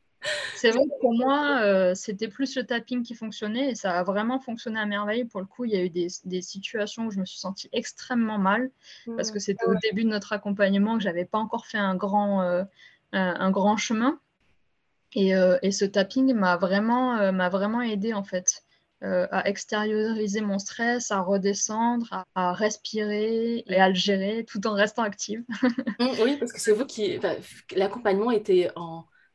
c'est 0.54 0.70
vrai 0.70 0.84
que 0.84 1.00
pour 1.00 1.14
moi, 1.14 1.60
euh, 1.62 1.94
c'était 1.94 2.28
plus 2.28 2.56
le 2.56 2.64
tapping 2.64 3.02
qui 3.02 3.14
fonctionnait 3.14 3.70
et 3.70 3.74
ça 3.74 3.98
a 3.98 4.02
vraiment 4.02 4.38
fonctionné 4.38 4.78
à 4.78 4.86
merveille. 4.86 5.24
Pour 5.24 5.40
le 5.40 5.46
coup, 5.46 5.64
il 5.64 5.72
y 5.72 5.76
a 5.76 5.82
eu 5.82 5.90
des, 5.90 6.42
situations 6.42 7.06
où 7.06 7.10
je 7.10 7.18
me 7.18 7.24
suis 7.24 7.38
sentie 7.38 7.68
extrêmement 7.72 8.38
mal 8.38 8.70
parce 9.16 9.30
que 9.30 9.38
c'était 9.38 9.64
au 9.66 9.74
début 9.82 10.04
de 10.04 10.08
notre 10.08 10.32
accompagnement 10.32 10.96
que 10.96 11.02
j'avais 11.02 11.24
pas 11.24 11.38
encore 11.38 11.66
fait 11.66 11.78
un 11.78 11.94
grand, 11.94 12.64
un, 13.12 13.50
grand 13.50 13.76
chemin. 13.76 14.18
Et, 15.14 15.32
et 15.62 15.70
ce 15.70 15.84
tapping 15.84 16.34
m'a 16.34 16.56
vraiment, 16.56 17.32
m'a 17.32 17.48
vraiment 17.48 17.82
aidé 17.82 18.14
en 18.14 18.24
fait. 18.24 18.62
Euh, 19.02 19.26
à 19.30 19.48
extérioriser 19.48 20.42
mon 20.42 20.58
stress, 20.58 21.10
à 21.10 21.22
redescendre, 21.22 22.26
à, 22.34 22.52
respirer 22.52 23.64
et 23.66 23.76
à 23.76 23.88
le 23.88 23.94
gérer 23.94 24.44
tout 24.46 24.66
en 24.66 24.74
restant 24.74 25.02
active. 25.02 25.42
Mmh, 26.00 26.22
oui, 26.22 26.36
parce 26.38 26.52
que 26.52 26.60
c'est 26.60 26.72
vous 26.72 26.86
qui... 26.86 27.18
L'accompagnement 27.76 28.30
était 28.30 28.70
en, 28.74 28.89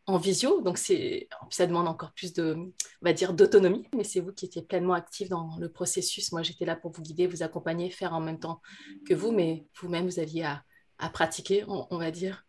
en 0.08 0.18
visio, 0.18 0.62
donc 0.62 0.78
ça 0.78 1.66
demande 1.66 1.88
encore 1.88 2.12
plus 2.14 2.34
de, 2.34 2.54
on 2.56 2.74
va 3.02 3.14
dire, 3.14 3.34
d'autonomie, 3.34 3.88
mais 3.96 4.04
c'est 4.04 4.20
vous 4.20 4.32
qui 4.32 4.46
étiez 4.46 4.62
pleinement 4.62 4.94
active 4.94 5.30
dans 5.30 5.58
le 5.58 5.72
processus. 5.72 6.32
Moi, 6.32 6.44
j'étais 6.44 6.66
là 6.66 6.76
pour 6.76 6.92
vous 6.92 7.02
guider, 7.02 7.26
vous 7.26 7.42
accompagner, 7.42 7.90
faire 7.90 8.14
en 8.14 8.22
même 8.22 8.40
temps 8.40 8.62
que 9.08 9.16
vous, 9.16 9.32
mais 9.32 9.66
vous-même, 9.80 10.06
vous 10.06 10.20
aviez 10.20 10.46
à, 10.46 11.10
pratiquer, 11.10 11.66
on, 11.68 11.98
va 11.98 12.12
dire. 12.12 12.46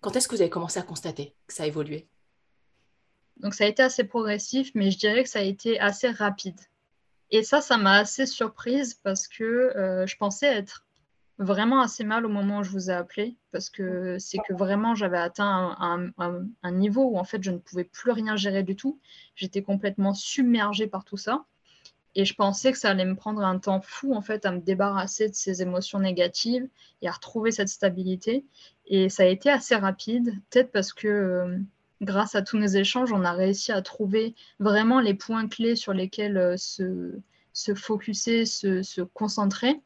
Quand 0.00 0.16
est-ce 0.16 0.26
que 0.26 0.34
vous 0.34 0.42
avez 0.42 0.50
commencé 0.50 0.78
à 0.80 0.82
constater 0.82 1.36
que 1.46 1.54
ça 1.54 1.62
a 1.62 1.66
évolué? 1.66 2.08
Donc 3.36 3.54
ça 3.54 3.64
a 3.64 3.68
été 3.68 3.82
assez 3.82 4.04
progressif, 4.04 4.70
mais 4.74 4.90
je 4.90 4.98
dirais 4.98 5.22
que 5.22 5.30
ça 5.30 5.38
a 5.38 5.42
été 5.42 5.78
assez 5.78 6.10
rapide. 6.10 6.60
Et 7.30 7.44
ça, 7.44 7.60
ça 7.60 7.78
m'a 7.78 7.98
assez 7.98 8.26
surprise 8.26 8.94
parce 8.94 9.28
que 9.28 9.44
euh, 9.44 10.06
je 10.06 10.16
pensais 10.16 10.46
être 10.46 10.84
vraiment 11.40 11.80
assez 11.80 12.04
mal 12.04 12.26
au 12.26 12.28
moment 12.28 12.58
où 12.58 12.62
je 12.62 12.70
vous 12.70 12.90
ai 12.90 12.92
appelé, 12.92 13.36
parce 13.50 13.70
que 13.70 14.18
c'est 14.18 14.38
que 14.46 14.52
vraiment 14.52 14.94
j'avais 14.94 15.18
atteint 15.18 15.74
un, 15.80 16.72
niveau 16.72 17.02
où 17.02 17.18
en 17.18 17.24
fait 17.24 17.42
je 17.42 17.50
ne 17.50 17.58
pouvais 17.58 17.84
plus 17.84 18.12
rien 18.12 18.36
gérer 18.36 18.62
du 18.62 18.76
tout. 18.76 19.00
J'étais 19.34 19.62
complètement 19.62 20.14
submergée 20.14 20.86
par 20.86 21.04
tout 21.04 21.16
ça. 21.16 21.44
Et 22.14 22.24
je 22.24 22.34
pensais 22.34 22.72
que 22.72 22.78
ça 22.78 22.90
allait 22.90 23.04
me 23.04 23.14
prendre 23.14 23.42
un 23.42 23.58
temps 23.58 23.80
fou 23.80 24.14
en 24.14 24.20
fait 24.20 24.44
à 24.44 24.52
me 24.52 24.60
débarrasser 24.60 25.28
de 25.28 25.34
ces 25.34 25.62
émotions 25.62 26.00
négatives 26.00 26.68
et 27.02 27.08
à 27.08 27.12
retrouver 27.12 27.52
cette 27.52 27.68
stabilité. 27.68 28.44
Et 28.86 29.08
ça 29.08 29.22
a 29.22 29.26
été 29.26 29.48
assez 29.48 29.76
rapide, 29.76 30.34
peut-être 30.50 30.72
parce 30.72 30.92
que 30.92 31.08
euh, 31.08 31.58
grâce 32.02 32.34
à 32.34 32.42
tous 32.42 32.58
nos 32.58 32.66
échanges, 32.66 33.12
on 33.12 33.24
a 33.24 33.32
réussi 33.32 33.72
à 33.72 33.80
trouver 33.80 34.34
vraiment 34.58 35.00
les 35.00 35.14
points 35.14 35.48
clés 35.48 35.76
sur 35.76 35.94
lesquels 35.94 36.36
euh, 36.36 36.56
se, 36.56 37.14
se 37.52 37.74
focuser, 37.74 38.44
se, 38.44 39.02
concentrer. 39.02 39.80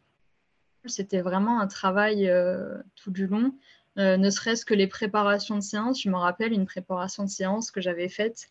C'était 0.86 1.20
vraiment 1.20 1.60
un 1.60 1.66
travail 1.66 2.28
euh, 2.28 2.76
tout 2.96 3.10
du 3.10 3.26
long. 3.26 3.54
Euh, 3.96 4.16
ne 4.16 4.28
serait-ce 4.28 4.64
que 4.64 4.74
les 4.74 4.86
préparations 4.86 5.54
de 5.54 5.62
séance. 5.62 6.02
Je 6.02 6.10
me 6.10 6.16
rappelle 6.16 6.52
une 6.52 6.66
préparation 6.66 7.24
de 7.24 7.30
séance 7.30 7.70
que 7.70 7.80
j'avais 7.80 8.08
faite 8.08 8.48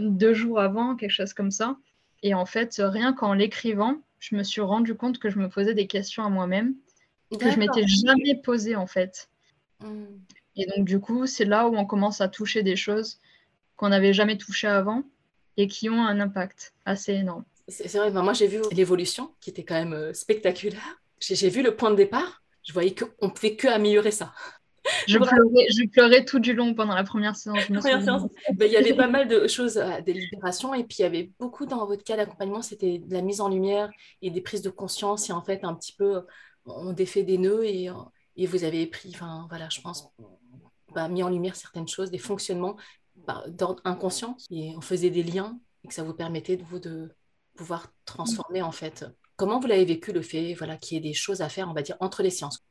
deux 0.00 0.34
jours 0.34 0.60
avant, 0.60 0.96
quelque 0.96 1.10
chose 1.10 1.34
comme 1.34 1.50
ça. 1.50 1.76
Et 2.22 2.34
en 2.34 2.46
fait, 2.46 2.76
rien 2.78 3.12
qu'en 3.12 3.34
l'écrivant, 3.34 3.96
je 4.18 4.36
me 4.36 4.42
suis 4.42 4.60
rendu 4.60 4.94
compte 4.94 5.18
que 5.18 5.30
je 5.30 5.38
me 5.38 5.48
posais 5.48 5.74
des 5.74 5.86
questions 5.86 6.24
à 6.24 6.28
moi-même 6.28 6.74
que 7.38 7.50
je 7.50 7.58
m'étais 7.58 7.86
jamais 7.86 8.34
posées 8.34 8.76
en 8.76 8.86
fait. 8.86 9.28
Mmh. 9.80 10.04
Et 10.56 10.66
donc, 10.66 10.84
du 10.84 11.00
coup, 11.00 11.26
c'est 11.26 11.44
là 11.44 11.68
où 11.68 11.76
on 11.76 11.86
commence 11.86 12.20
à 12.20 12.28
toucher 12.28 12.62
des 12.62 12.76
choses 12.76 13.18
qu'on 13.76 13.90
n'avait 13.90 14.12
jamais 14.12 14.36
touchées 14.36 14.66
avant 14.66 15.04
et 15.56 15.66
qui 15.66 15.88
ont 15.88 16.04
un 16.04 16.20
impact 16.20 16.74
assez 16.84 17.12
énorme. 17.14 17.44
C'est 17.68 17.96
vrai, 17.96 18.10
moi 18.10 18.32
j'ai 18.32 18.48
vu 18.48 18.60
l'évolution 18.72 19.30
qui 19.40 19.50
était 19.50 19.62
quand 19.62 19.76
même 19.76 19.92
euh, 19.92 20.12
spectaculaire. 20.12 20.99
J'ai 21.20 21.48
vu 21.48 21.62
le 21.62 21.76
point 21.76 21.90
de 21.90 21.96
départ, 21.96 22.42
je 22.62 22.72
voyais 22.72 22.94
qu'on 22.94 23.26
ne 23.26 23.32
pouvait 23.32 23.56
que 23.56 23.68
améliorer 23.68 24.10
ça. 24.10 24.32
Je 25.06 25.18
pleurais, 25.18 25.66
je 25.70 25.86
pleurais, 25.88 26.24
tout 26.24 26.38
du 26.38 26.54
long 26.54 26.74
pendant 26.74 26.94
la 26.94 27.04
première 27.04 27.36
séance. 27.36 27.58
Ben, 28.54 28.66
il 28.66 28.72
y 28.72 28.76
avait 28.76 28.94
pas 28.94 29.08
mal 29.08 29.28
de 29.28 29.46
choses, 29.46 29.76
euh, 29.76 30.00
des 30.00 30.14
libérations, 30.14 30.72
et 30.72 30.84
puis 30.84 30.96
il 31.00 31.02
y 31.02 31.04
avait 31.04 31.30
beaucoup 31.38 31.66
dans 31.66 31.86
votre 31.86 32.02
cas 32.02 32.16
d'accompagnement, 32.16 32.62
c'était 32.62 32.98
de 32.98 33.12
la 33.12 33.20
mise 33.20 33.40
en 33.42 33.48
lumière 33.48 33.90
et 34.22 34.30
des 34.30 34.40
prises 34.40 34.62
de 34.62 34.70
conscience, 34.70 35.28
et 35.28 35.32
en 35.32 35.42
fait, 35.42 35.64
un 35.64 35.74
petit 35.74 35.92
peu, 35.92 36.22
on 36.64 36.92
défait 36.92 37.22
des 37.22 37.36
nœuds, 37.36 37.64
et, 37.64 37.90
et 38.36 38.46
vous 38.46 38.64
avez 38.64 38.86
pris, 38.86 39.10
enfin 39.14 39.46
voilà, 39.50 39.68
je 39.68 39.80
pense, 39.82 40.08
mis 41.10 41.22
en 41.22 41.28
lumière 41.28 41.56
certaines 41.56 41.88
choses, 41.88 42.10
des 42.10 42.18
fonctionnements 42.18 42.76
bah, 43.26 43.44
d'ordre 43.48 43.82
inconscient, 43.84 44.36
et 44.50 44.74
on 44.76 44.80
faisait 44.80 45.10
des 45.10 45.22
liens 45.22 45.58
et 45.84 45.88
que 45.88 45.94
ça 45.94 46.02
vous 46.02 46.14
permettait 46.14 46.56
de 46.56 46.64
vous 46.64 46.78
de 46.78 47.10
pouvoir 47.54 47.92
transformer 48.04 48.62
en 48.62 48.72
fait. 48.72 49.04
Comment 49.40 49.58
vous 49.58 49.68
l'avez 49.68 49.86
vécu 49.86 50.12
le 50.12 50.20
fait 50.20 50.52
voilà, 50.52 50.76
qu'il 50.76 50.96
y 50.96 50.98
ait 50.98 51.08
des 51.08 51.14
choses 51.14 51.40
à 51.40 51.48
faire, 51.48 51.66
on 51.70 51.72
va 51.72 51.80
dire, 51.80 51.96
entre 52.00 52.22
les 52.22 52.28
sciences? 52.28 52.62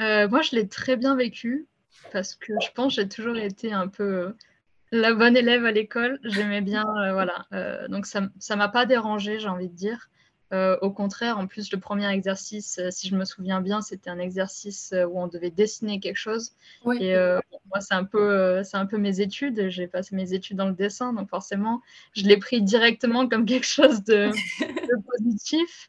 Euh, 0.00 0.26
Moi, 0.30 0.40
je 0.40 0.56
l'ai 0.56 0.66
très 0.66 0.96
bien 0.96 1.14
vécu 1.14 1.66
parce 2.10 2.34
que 2.34 2.54
je 2.62 2.72
pense 2.72 2.96
que 2.96 3.02
j'ai 3.02 3.08
toujours 3.08 3.36
été 3.36 3.74
un 3.74 3.86
peu 3.86 4.02
euh, 4.02 4.32
la 4.92 5.12
bonne 5.12 5.36
élève 5.36 5.66
à 5.66 5.72
l'école. 5.72 6.18
J'aimais 6.24 6.62
bien, 6.62 6.86
euh, 6.96 7.12
voilà. 7.12 7.44
donc 7.90 8.06
ça 8.06 8.22
ne 8.22 8.54
m'a 8.54 8.68
pas 8.70 8.86
dérangé, 8.86 9.40
j'ai 9.40 9.50
envie 9.50 9.68
de 9.68 9.74
dire. 9.74 10.08
Euh, 10.52 10.76
au 10.80 10.90
contraire, 10.90 11.38
en 11.38 11.46
plus, 11.46 11.70
le 11.70 11.78
premier 11.78 12.10
exercice, 12.10 12.78
euh, 12.78 12.90
si 12.90 13.08
je 13.08 13.14
me 13.14 13.24
souviens 13.24 13.60
bien, 13.60 13.82
c'était 13.82 14.10
un 14.10 14.18
exercice 14.18 14.92
euh, 14.92 15.06
où 15.06 15.20
on 15.20 15.28
devait 15.28 15.50
dessiner 15.50 16.00
quelque 16.00 16.16
chose. 16.16 16.52
Et 16.98 17.14
moi, 17.68 17.80
c'est 17.80 17.94
un, 17.94 18.04
peu, 18.04 18.62
c'est 18.64 18.76
un 18.76 18.86
peu 18.86 18.98
mes 18.98 19.20
études. 19.20 19.68
J'ai 19.68 19.86
passé 19.86 20.16
mes 20.16 20.32
études 20.32 20.56
dans 20.56 20.66
le 20.66 20.74
dessin, 20.74 21.12
donc 21.12 21.28
forcément, 21.28 21.80
je 22.14 22.24
l'ai 22.24 22.36
pris 22.36 22.62
directement 22.62 23.28
comme 23.28 23.46
quelque 23.46 23.66
chose 23.66 24.02
de, 24.02 24.30
positif. 25.18 25.88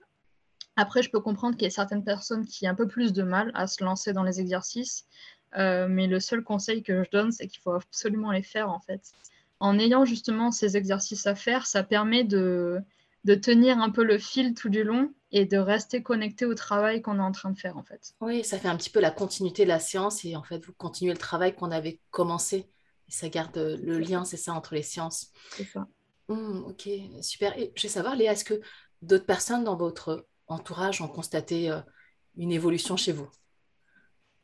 Après, 0.75 1.01
je 1.01 1.09
peux 1.09 1.19
comprendre 1.19 1.55
qu'il 1.55 1.63
y 1.63 1.67
a 1.67 1.71
certaines 1.71 2.03
personnes 2.03 2.45
qui 2.45 2.67
ont 2.67 2.71
un 2.71 2.75
peu 2.75 2.87
plus 2.87 3.13
de 3.13 3.23
mal 3.23 3.51
à 3.55 3.65
se 3.65 3.83
lancer 3.83 4.13
dans 4.13 4.23
les 4.23 4.39
exercices. 4.39 5.07
mais 5.55 6.05
le 6.05 6.19
seul 6.19 6.43
conseil 6.43 6.83
que 6.83 7.03
je 7.03 7.09
donne, 7.09 7.31
c'est 7.31 7.47
qu'il 7.47 7.61
faut 7.61 7.73
absolument 7.73 8.31
les 8.31 8.43
faire, 8.43 8.69
en 8.69 8.79
fait. 8.79 9.11
En 9.59 9.79
ayant 9.79 10.05
justement 10.05 10.51
ces 10.51 10.77
exercices 10.77 11.25
à 11.25 11.33
faire, 11.33 11.65
ça 11.65 11.83
permet 11.83 12.23
de 12.23 12.81
de 13.23 13.35
tenir 13.35 13.79
un 13.79 13.89
peu 13.89 14.03
le 14.03 14.17
fil 14.17 14.53
tout 14.53 14.69
du 14.69 14.83
long 14.83 15.13
et 15.31 15.45
de 15.45 15.57
rester 15.57 16.03
connecté 16.03 16.45
au 16.45 16.55
travail 16.55 17.01
qu'on 17.01 17.17
est 17.17 17.23
en 17.23 17.31
train 17.31 17.51
de 17.51 17.57
faire 17.57 17.77
en 17.77 17.83
fait. 17.83 18.13
Oui, 18.19 18.43
ça 18.43 18.57
fait 18.57 18.67
un 18.67 18.75
petit 18.75 18.89
peu 18.89 18.99
la 18.99 19.11
continuité 19.11 19.63
de 19.63 19.69
la 19.69 19.79
séance 19.79 20.25
et 20.25 20.35
en 20.35 20.43
fait 20.43 20.65
vous 20.65 20.73
continuez 20.73 21.13
le 21.13 21.17
travail 21.17 21.55
qu'on 21.55 21.71
avait 21.71 21.99
commencé 22.09 22.67
et 23.11 23.13
ça 23.13 23.29
garde 23.29 23.57
le 23.57 23.99
lien, 23.99 24.23
c'est 24.23 24.37
ça, 24.37 24.53
entre 24.53 24.73
les 24.73 24.83
séances. 24.83 25.31
C'est 25.51 25.65
ça. 25.65 25.87
Mmh, 26.29 26.63
ok, 26.65 26.89
super. 27.21 27.57
Et 27.57 27.73
je 27.75 27.83
vais 27.83 27.89
savoir, 27.89 28.15
Léa, 28.15 28.31
est-ce 28.31 28.45
que 28.45 28.61
d'autres 29.01 29.25
personnes 29.25 29.65
dans 29.65 29.75
votre 29.75 30.27
entourage 30.47 31.01
ont 31.01 31.09
constaté 31.09 31.69
euh, 31.69 31.81
une 32.37 32.53
évolution 32.53 32.95
chez 32.95 33.11
vous? 33.11 33.29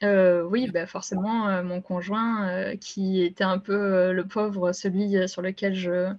Euh, 0.04 0.44
oui, 0.44 0.70
bah 0.70 0.86
forcément, 0.86 1.48
euh, 1.48 1.64
mon 1.64 1.82
conjoint, 1.82 2.76
qui 2.76 3.24
était 3.24 3.44
un 3.44 3.58
peu 3.58 4.12
le 4.12 4.28
pauvre, 4.28 4.74
celui 4.74 5.28
sur 5.30 5.42
lequel 5.42 5.74
je, 5.74 6.14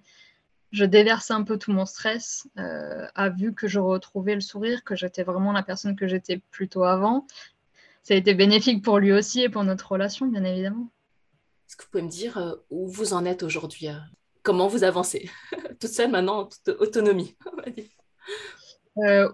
je 0.70 0.84
déversais 0.84 1.32
un 1.32 1.42
peu 1.42 1.58
tout 1.58 1.72
mon 1.72 1.86
stress, 1.86 2.46
euh, 2.58 3.06
a 3.14 3.28
vu 3.30 3.54
que 3.54 3.68
je 3.68 3.80
retrouvais 3.80 4.34
le 4.34 4.40
sourire, 4.40 4.84
que 4.84 4.94
j'étais 4.94 5.22
vraiment 5.22 5.52
la 5.52 5.62
personne 5.62 5.96
que 5.96 6.06
j'étais 6.06 6.38
plutôt 6.50 6.84
avant. 6.84 7.26
Ça 8.02 8.14
a 8.14 8.16
été 8.16 8.34
bénéfique 8.34 8.84
pour 8.84 8.98
lui 8.98 9.12
aussi 9.12 9.42
et 9.42 9.48
pour 9.48 9.64
notre 9.64 9.92
relation, 9.92 10.26
bien 10.26 10.44
évidemment. 10.44 10.90
Est-ce 11.66 11.76
que 11.76 11.84
vous 11.84 11.90
pouvez 11.90 12.02
me 12.02 12.08
dire 12.08 12.38
euh, 12.38 12.54
où 12.70 12.88
vous 12.88 13.12
en 13.12 13.24
êtes 13.24 13.42
aujourd'hui 13.42 13.88
euh, 13.88 13.98
Comment 14.42 14.68
vous 14.68 14.84
avancez 14.84 15.30
Toute 15.80 15.90
seule 15.90 16.10
maintenant, 16.10 16.40
en 16.40 16.44
toute 16.44 16.68
autonomie, 16.80 17.36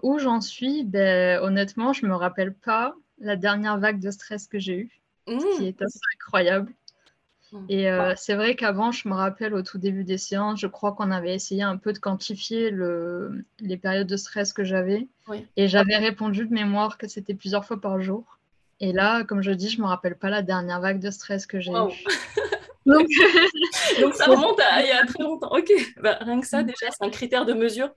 où 0.03 0.19
j'en 0.19 0.41
suis 0.41 0.83
ben, 0.83 1.41
Honnêtement, 1.41 1.93
je 1.93 2.05
ne 2.05 2.11
me 2.11 2.15
rappelle 2.15 2.53
pas 2.53 2.95
la 3.17 3.35
dernière 3.35 3.79
vague 3.79 3.99
de 3.99 4.11
stress 4.11 4.47
que 4.47 4.59
j'ai 4.59 4.77
eue, 4.77 5.01
ce 5.27 5.57
qui 5.57 5.63
mmh. 5.63 5.67
est 5.67 5.81
assez 5.81 5.99
incroyable. 6.15 6.73
Mmh. 7.55 7.65
Et 7.69 7.89
euh, 7.89 8.13
c'est 8.17 8.35
vrai 8.35 8.55
qu'avant, 8.55 8.91
je 8.91 9.07
me 9.07 9.13
rappelle 9.13 9.53
au 9.53 9.61
tout 9.61 9.77
début 9.77 10.03
des 10.03 10.17
séances, 10.17 10.59
je 10.59 10.67
crois 10.67 10.91
qu'on 10.91 11.09
avait 11.09 11.33
essayé 11.33 11.63
un 11.63 11.77
peu 11.77 11.93
de 11.93 11.99
quantifier 11.99 12.69
le, 12.69 13.45
les 13.59 13.77
périodes 13.77 14.07
de 14.07 14.17
stress 14.17 14.51
que 14.51 14.63
j'avais. 14.63 15.07
Et 15.55 15.67
j'avais 15.67 15.95
répondu 15.97 16.45
de 16.45 16.53
mémoire 16.53 16.97
que 16.97 17.07
c'était 17.07 17.33
plusieurs 17.33 17.65
fois 17.65 17.79
par 17.79 17.99
jour. 18.01 18.39
Et 18.79 18.91
là, 18.91 19.23
comme 19.23 19.41
je 19.41 19.51
dis, 19.51 19.69
je 19.69 19.77
ne 19.77 19.83
me 19.83 19.87
rappelle 19.87 20.17
pas 20.17 20.29
la 20.29 20.41
dernière 20.41 20.81
vague 20.81 20.99
de 20.99 21.09
stress 21.09 21.47
que 21.47 21.59
j'ai 21.59 21.71
eue. 21.71 22.05
Donc... 22.85 23.07
Donc... 24.01 24.13
ça 24.13 24.25
remonte 24.25 24.59
à 24.59 24.83
il 24.83 24.89
y 24.89 24.91
a 24.91 25.05
très 25.05 25.23
longtemps. 25.23 25.51
Ok, 25.51 25.71
bah, 26.01 26.17
rien 26.21 26.41
que 26.41 26.47
ça, 26.47 26.61
mmh. 26.61 26.65
déjà, 26.65 26.91
c'est 26.91 27.05
un 27.05 27.09
critère 27.09 27.45
de 27.45 27.53
mesure. 27.53 27.89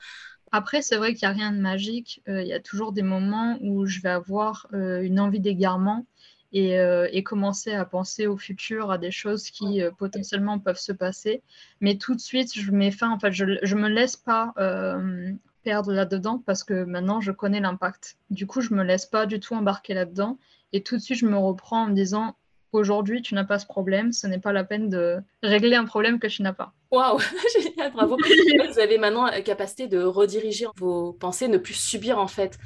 Après, 0.52 0.80
c'est 0.80 0.96
vrai 0.96 1.14
qu'il 1.14 1.28
n'y 1.28 1.34
a 1.34 1.36
rien 1.36 1.52
de 1.52 1.58
magique. 1.58 2.22
Euh, 2.28 2.40
il 2.40 2.48
y 2.48 2.54
a 2.54 2.60
toujours 2.60 2.92
des 2.92 3.02
moments 3.02 3.58
où 3.60 3.84
je 3.84 4.00
vais 4.00 4.08
avoir 4.08 4.66
euh, 4.72 5.02
une 5.02 5.20
envie 5.20 5.40
d'égarement 5.40 6.06
euh, 6.54 7.08
et, 7.12 7.22
commencer 7.22 7.72
à 7.72 7.84
penser 7.84 8.26
au 8.26 8.38
futur, 8.38 8.90
à 8.90 8.96
des 8.96 9.10
choses 9.10 9.50
qui 9.50 9.82
euh, 9.82 9.90
potentiellement 9.90 10.58
peuvent 10.58 10.78
se 10.78 10.92
passer. 10.92 11.42
Mais 11.80 11.96
tout 11.96 12.14
de 12.14 12.20
suite, 12.20 12.58
je 12.58 12.70
mets 12.70 12.90
fin, 12.90 13.10
en 13.10 13.18
fait, 13.18 13.32
je 13.32 13.44
ne 13.44 13.80
me 13.80 13.88
laisse 13.88 14.16
pas 14.16 14.54
euh, 14.58 15.30
perdre 15.62 15.92
là-dedans 15.92 16.42
parce 16.46 16.64
que 16.64 16.84
maintenant, 16.84 17.20
je 17.20 17.32
connais 17.32 17.60
l'impact. 17.60 18.16
Du 18.30 18.46
coup, 18.46 18.62
je 18.62 18.72
ne 18.72 18.78
me 18.78 18.84
laisse 18.84 19.04
pas 19.04 19.26
du 19.26 19.40
tout 19.40 19.54
embarquer 19.54 19.92
là-dedans. 19.92 20.38
Et 20.72 20.82
tout 20.82 20.96
de 20.96 21.02
suite, 21.02 21.18
je 21.18 21.26
me 21.26 21.36
reprends 21.36 21.84
en 21.84 21.88
me 21.88 21.94
disant, 21.94 22.34
aujourd'hui 22.72 23.22
tu 23.22 23.34
n'as 23.34 23.44
pas 23.44 23.58
ce 23.58 23.66
problème, 23.66 24.12
ce 24.12 24.26
n'est 24.26 24.38
pas 24.38 24.52
la 24.52 24.64
peine 24.64 24.88
de 24.88 25.18
régler 25.42 25.76
un 25.76 25.84
problème 25.84 26.18
que 26.18 26.26
tu 26.26 26.42
n'as 26.42 26.52
pas. 26.52 26.72
Waouh, 26.90 27.18
génial, 27.62 27.92
bravo. 27.92 28.16
vous 28.16 28.78
avez 28.78 28.98
maintenant 28.98 29.26
la 29.26 29.40
capacité 29.40 29.86
de 29.86 30.02
rediriger 30.02 30.66
vos 30.76 31.12
pensées, 31.12 31.48
ne 31.48 31.58
plus 31.58 31.74
subir 31.74 32.18
en 32.18 32.28
fait 32.28 32.58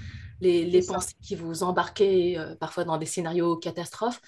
les, 0.43 0.83
pensées 0.87 1.15
qui 1.23 1.35
vous 1.35 1.63
embarquaient 1.63 2.35
euh, 2.37 2.55
parfois 2.57 2.85
dans 2.85 2.99
des 2.99 3.07
scénarios 3.07 3.57
catastrophes. 3.57 4.21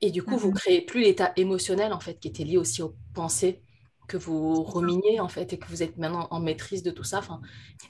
Et 0.00 0.10
du 0.10 0.22
coup, 0.22 0.36
vous 0.38 0.48
mhm. 0.48 0.54
créez 0.54 0.80
plus 0.80 1.02
l'état 1.02 1.32
émotionnel 1.36 1.92
en 1.92 2.00
fait 2.00 2.18
qui 2.18 2.28
était 2.28 2.44
lié 2.44 2.56
aussi 2.56 2.82
aux 2.82 2.94
pensées 3.14 3.62
que 4.10 4.16
vous 4.16 4.64
ruminiez 4.64 5.20
en 5.20 5.28
fait 5.28 5.52
et 5.52 5.58
que 5.58 5.68
vous 5.68 5.84
êtes 5.84 5.96
maintenant 5.96 6.26
en 6.30 6.40
maîtrise 6.40 6.82
de 6.82 6.90
tout 6.90 7.04
ça. 7.04 7.20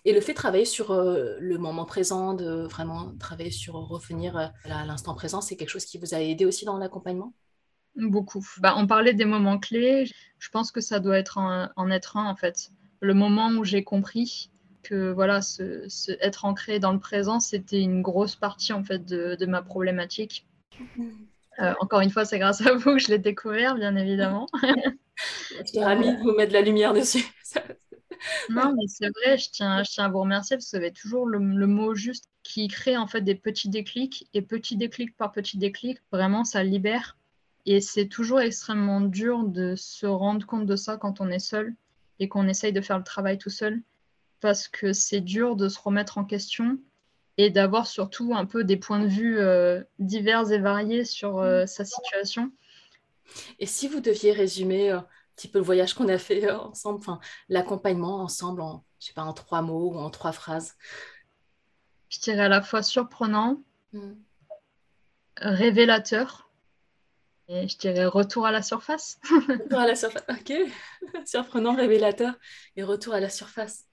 Et 0.04 0.12
le 0.12 0.20
fait 0.20 0.32
de 0.32 0.36
travailler 0.36 0.66
sur 0.66 0.90
euh, 0.90 1.36
le 1.40 1.56
moment 1.56 1.86
présent, 1.86 2.34
de 2.34 2.66
vraiment 2.66 3.14
travailler 3.18 3.50
sur 3.50 3.74
revenir 3.74 4.36
euh, 4.36 4.46
à 4.64 4.84
l'instant 4.84 5.14
présent, 5.14 5.40
c'est 5.40 5.56
quelque 5.56 5.70
chose 5.70 5.86
qui 5.86 5.96
vous 5.96 6.14
a 6.14 6.20
aidé 6.20 6.44
aussi 6.44 6.66
dans 6.66 6.76
l'accompagnement? 6.76 7.32
Beaucoup. 7.96 8.46
Bah, 8.58 8.74
on 8.76 8.86
parlait 8.86 9.14
des 9.14 9.24
moments 9.24 9.58
clés. 9.58 10.04
Je 10.38 10.48
pense 10.50 10.70
que 10.70 10.82
ça 10.82 11.00
doit 11.00 11.18
être 11.18 11.38
en, 11.38 11.90
être 11.90 12.18
un 12.18 12.28
en 12.28 12.36
fait. 12.36 12.70
Le 13.00 13.14
moment 13.14 13.48
où 13.52 13.64
j'ai 13.64 13.82
compris 13.82 14.49
que 14.82 15.10
voilà, 15.10 15.42
ce, 15.42 15.86
être 16.20 16.44
ancré 16.44 16.78
dans 16.78 16.92
le 16.92 16.98
présent, 16.98 17.40
c'était 17.40 17.80
une 17.80 18.02
grosse 18.02 18.36
partie 18.36 18.72
en 18.72 18.84
fait 18.84 19.04
de, 19.04 19.36
de 19.38 19.46
ma 19.46 19.62
problématique. 19.62 20.46
Mhm. 20.78 21.26
Euh, 21.60 21.74
encore 21.80 22.00
une 22.00 22.10
fois, 22.10 22.24
c'est 22.24 22.38
grâce 22.38 22.64
à 22.66 22.72
vous 22.74 22.94
que 22.94 22.98
je 22.98 23.08
l'ai 23.08 23.18
découvert, 23.18 23.74
bien 23.74 23.94
évidemment. 23.96 24.46
je 24.62 25.64
suis 25.66 25.84
ravie 25.84 26.16
de 26.16 26.22
vous 26.22 26.32
mettre 26.32 26.52
de 26.52 26.58
la 26.58 26.62
lumière 26.62 26.94
dessus. 26.94 27.24
non, 28.48 28.74
mais 28.74 28.86
c'est 28.86 29.08
vrai, 29.08 29.36
je 29.36 29.50
tiens, 29.50 29.82
je 29.82 29.90
tiens 29.90 30.06
à 30.06 30.08
vous 30.08 30.20
remercier 30.20 30.56
parce 30.56 30.66
que 30.66 30.76
vous 30.76 30.82
avez 30.82 30.92
toujours 30.92 31.26
le, 31.26 31.38
mot 31.38 31.94
juste 31.94 32.24
qui 32.42 32.68
crée 32.68 32.96
en 32.96 33.06
fait 33.06 33.20
des 33.20 33.34
petits 33.34 33.68
déclics 33.68 34.28
et 34.32 34.42
petit 34.42 34.76
déclic 34.76 35.16
par 35.16 35.32
petit 35.32 35.58
déclic, 35.58 35.98
vraiment 36.12 36.44
ça 36.44 36.62
libère. 36.62 37.18
Et 37.66 37.80
c'est 37.82 38.06
toujours 38.06 38.40
extrêmement 38.40 39.02
dur 39.02 39.44
de 39.44 39.74
se 39.76 40.06
rendre 40.06 40.46
compte 40.46 40.66
de 40.66 40.76
ça 40.76 40.96
quand 40.96 41.20
on 41.20 41.28
est 41.28 41.38
seul 41.38 41.74
et 42.18 42.28
qu'on 42.28 42.48
essaye 42.48 42.72
de 42.72 42.80
faire 42.80 42.96
le 42.96 43.04
travail 43.04 43.36
tout 43.36 43.50
seul 43.50 43.82
parce 44.40 44.68
que 44.68 44.92
c'est 44.92 45.20
dur 45.20 45.56
de 45.56 45.68
se 45.68 45.78
remettre 45.78 46.18
en 46.18 46.24
question 46.24 46.78
et 47.36 47.50
d'avoir 47.50 47.86
surtout 47.86 48.34
un 48.34 48.44
peu 48.44 48.64
des 48.64 48.76
points 48.76 49.00
de 49.00 49.06
vue 49.06 49.38
euh, 49.38 49.82
divers 49.98 50.50
et 50.52 50.58
variés 50.58 51.04
sur 51.04 51.38
euh, 51.38 51.64
mm. 51.64 51.66
sa 51.66 51.84
situation. 51.84 52.52
Et 53.58 53.66
si 53.66 53.88
vous 53.88 54.00
deviez 54.00 54.32
résumer 54.32 54.90
euh, 54.90 54.98
un 54.98 55.06
petit 55.36 55.48
peu 55.48 55.58
le 55.58 55.64
voyage 55.64 55.94
qu'on 55.94 56.08
a 56.08 56.18
fait 56.18 56.50
ensemble, 56.50 56.98
enfin 56.98 57.20
l'accompagnement 57.48 58.20
ensemble 58.20 58.60
en, 58.60 58.84
je 58.98 59.06
sais 59.06 59.12
pas, 59.14 59.22
en 59.22 59.32
trois 59.32 59.62
mots 59.62 59.92
ou 59.92 59.98
en 59.98 60.10
trois 60.10 60.32
phrases? 60.32 60.76
Je 62.08 62.20
dirais 62.20 62.44
à 62.44 62.48
la 62.48 62.60
fois 62.60 62.82
surprenant, 62.82 63.62
mm. 63.92 64.12
révélateur 65.36 66.50
et 67.52 67.66
je 67.66 67.78
dirais 67.78 68.04
retour 68.04 68.46
à 68.46 68.52
la 68.52 68.62
surface. 68.62 69.18
retour 69.48 69.80
à 69.80 69.86
la 69.86 69.96
surface, 69.96 70.22
ok. 70.28 70.52
Surprenant, 71.26 71.74
révélateur 71.74 72.34
et 72.76 72.84
retour 72.84 73.12
à 73.12 73.18
la 73.18 73.28
surface. 73.28 73.86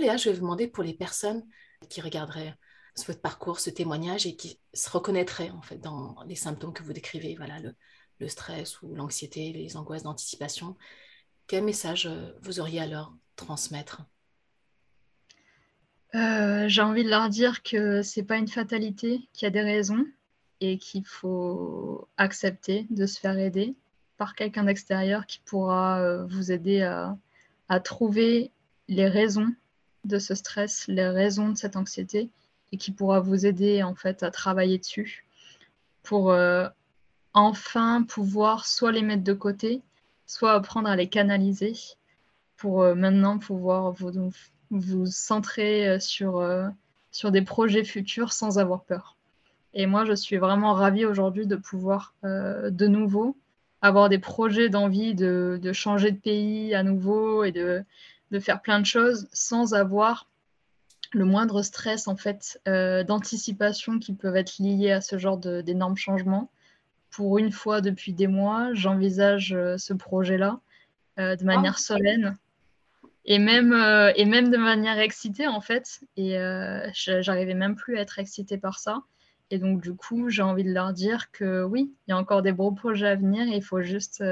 Léa, 0.00 0.16
je 0.16 0.28
vais 0.28 0.34
vous 0.34 0.42
demander 0.42 0.68
pour 0.68 0.84
les 0.84 0.94
personnes 0.94 1.44
qui 1.88 2.00
regarderaient 2.00 2.54
votre 3.06 3.20
parcours, 3.20 3.60
ce 3.60 3.70
témoignage 3.70 4.26
et 4.26 4.36
qui 4.36 4.60
se 4.74 4.90
reconnaîtraient 4.90 5.50
en 5.50 5.62
fait 5.62 5.78
dans 5.78 6.16
les 6.26 6.34
symptômes 6.34 6.72
que 6.72 6.82
vous 6.82 6.92
décrivez, 6.92 7.34
voilà, 7.36 7.58
le, 7.60 8.28
stress 8.28 8.82
ou 8.82 8.94
l'anxiété, 8.94 9.52
les 9.52 9.78
angoisses 9.78 10.02
d'anticipation. 10.02 10.76
Quel 11.46 11.64
message 11.64 12.06
euh, 12.06 12.32
vous 12.42 12.60
auriez 12.60 12.80
à 12.80 12.86
leur 12.86 13.14
transmettre? 13.34 14.02
Euh, 16.14 16.68
J'ai 16.68 16.82
envie 16.82 17.04
de 17.04 17.08
leur 17.08 17.30
dire 17.30 17.62
que 17.62 18.02
c'est 18.02 18.24
pas 18.24 18.36
une 18.36 18.48
fatalité, 18.48 19.26
qu'il 19.32 19.46
y 19.46 19.46
a 19.46 19.50
des 19.50 19.62
raisons 19.62 20.04
et 20.60 20.76
qu'il 20.76 21.06
faut 21.06 22.08
accepter 22.18 22.86
de 22.90 23.06
se 23.06 23.18
faire 23.18 23.38
aider 23.38 23.74
par 24.18 24.34
quelqu'un 24.34 24.64
d'extérieur 24.64 25.24
qui 25.24 25.40
pourra 25.40 26.02
euh, 26.02 26.26
vous 26.26 26.52
aider 26.52 26.82
à 26.82 27.80
trouver 27.80 28.52
les 28.90 29.08
raisons 29.08 29.54
de 30.04 30.18
ce 30.18 30.34
stress, 30.34 30.86
les 30.88 31.08
raisons 31.08 31.50
de 31.50 31.56
cette 31.56 31.76
anxiété 31.76 32.28
et 32.72 32.76
qui 32.76 32.90
pourra 32.90 33.20
vous 33.20 33.46
aider 33.46 33.82
en 33.82 33.94
fait 33.94 34.22
à 34.22 34.30
travailler 34.30 34.78
dessus 34.78 35.24
pour 36.02 36.32
euh, 36.32 36.68
enfin 37.32 38.02
pouvoir 38.02 38.66
soit 38.66 38.92
les 38.92 39.02
mettre 39.02 39.22
de 39.22 39.32
côté, 39.32 39.80
soit 40.26 40.52
apprendre 40.52 40.88
à 40.88 40.96
les 40.96 41.08
canaliser 41.08 41.74
pour 42.56 42.82
euh, 42.82 42.94
maintenant 42.94 43.38
pouvoir 43.38 43.92
vous, 43.92 44.32
vous 44.70 45.06
centrer 45.06 45.88
euh, 45.88 46.00
sur, 46.00 46.44
sur 47.12 47.30
des 47.30 47.42
projets 47.42 47.84
futurs 47.84 48.32
sans 48.32 48.58
avoir 48.58 48.82
peur. 48.82 49.16
Et 49.72 49.86
moi, 49.86 50.04
je 50.04 50.14
suis 50.14 50.36
vraiment 50.36 50.74
ravie 50.74 51.04
aujourd'hui 51.04 51.46
de 51.46 51.54
pouvoir 51.54 52.12
de 52.24 52.86
nouveau 52.88 53.36
avoir 53.82 54.08
des 54.08 54.18
projets 54.18 54.68
d'envie 54.68 55.14
de, 55.14 55.58
de, 55.62 55.72
changer 55.72 56.10
de 56.10 56.18
pays 56.18 56.74
à 56.74 56.82
nouveau 56.82 57.44
et 57.44 57.52
de, 57.52 57.82
de 58.30 58.38
faire 58.38 58.62
plein 58.62 58.80
de 58.80 58.86
choses 58.86 59.28
sans 59.32 59.74
avoir 59.74 60.30
le 61.12 61.24
moindre 61.24 61.62
stress 61.62 62.08
en 62.08 62.16
fait 62.16 62.60
euh, 62.68 63.02
d'anticipation 63.02 63.98
qui 63.98 64.14
peuvent 64.14 64.36
être 64.36 64.58
liés 64.58 64.92
à 64.92 65.00
ce 65.00 65.18
genre 65.18 65.38
d'énormes 65.38 65.96
changements. 65.96 66.50
Pour 67.10 67.38
une 67.38 67.50
fois 67.50 67.80
depuis 67.80 68.12
des 68.12 68.28
mois, 68.28 68.70
j'envisage 68.72 69.52
euh, 69.52 69.76
ce 69.76 69.92
projet-là 69.92 70.60
euh, 71.18 71.34
de 71.34 71.44
manière 71.44 71.74
ah. 71.76 71.80
solenne 71.80 72.36
et 73.24 73.38
même, 73.38 73.74
et 74.16 74.24
même 74.24 74.50
de 74.50 74.56
manière 74.56 74.98
excitée 74.98 75.46
en 75.46 75.60
fait. 75.60 76.00
Et 76.16 76.36
j'arrivais 76.94 77.54
même 77.54 77.76
plus 77.76 77.98
à 77.98 78.00
être 78.00 78.18
excitée 78.18 78.56
par 78.56 78.78
ça. 78.78 79.02
Et 79.50 79.58
donc 79.58 79.82
du 79.82 79.94
coup, 79.94 80.30
j'ai 80.30 80.42
envie 80.42 80.64
de 80.64 80.72
leur 80.72 80.92
dire 80.94 81.30
que 81.30 81.62
oui, 81.62 81.92
il 82.06 82.10
y 82.10 82.14
a 82.14 82.16
encore 82.16 82.40
des 82.40 82.52
beaux 82.52 82.72
projets 82.72 83.08
à 83.08 83.16
venir 83.16 83.42
et 83.46 83.56
il 83.56 83.62
faut 83.62 83.82
juste 83.82 84.24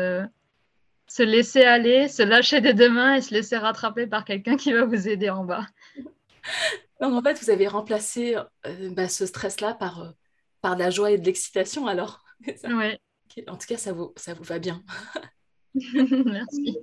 se 1.08 1.22
laisser 1.22 1.62
aller, 1.62 2.06
se 2.06 2.22
lâcher 2.22 2.60
des 2.60 2.74
deux 2.74 2.90
mains 2.90 3.14
et 3.14 3.22
se 3.22 3.34
laisser 3.34 3.56
rattraper 3.56 4.06
par 4.06 4.24
quelqu'un 4.24 4.56
qui 4.56 4.72
va 4.72 4.84
vous 4.84 5.08
aider 5.08 5.30
en 5.30 5.44
bas. 5.44 5.66
Donc 7.00 7.14
en 7.14 7.22
fait, 7.22 7.42
vous 7.42 7.50
avez 7.50 7.66
remplacé 7.66 8.36
euh, 8.66 8.90
bah, 8.90 9.08
ce 9.08 9.26
stress-là 9.26 9.74
par, 9.74 10.02
euh, 10.02 10.10
par 10.60 10.74
de 10.74 10.80
la 10.80 10.90
joie 10.90 11.10
et 11.10 11.18
de 11.18 11.24
l'excitation 11.24 11.86
alors. 11.86 12.24
En 13.46 13.56
tout 13.56 13.68
cas, 13.68 13.76
ça 13.76 13.92
vous, 13.92 14.12
ça 14.16 14.34
vous 14.34 14.42
va 14.42 14.58
bien. 14.58 14.82
Merci. 15.74 16.78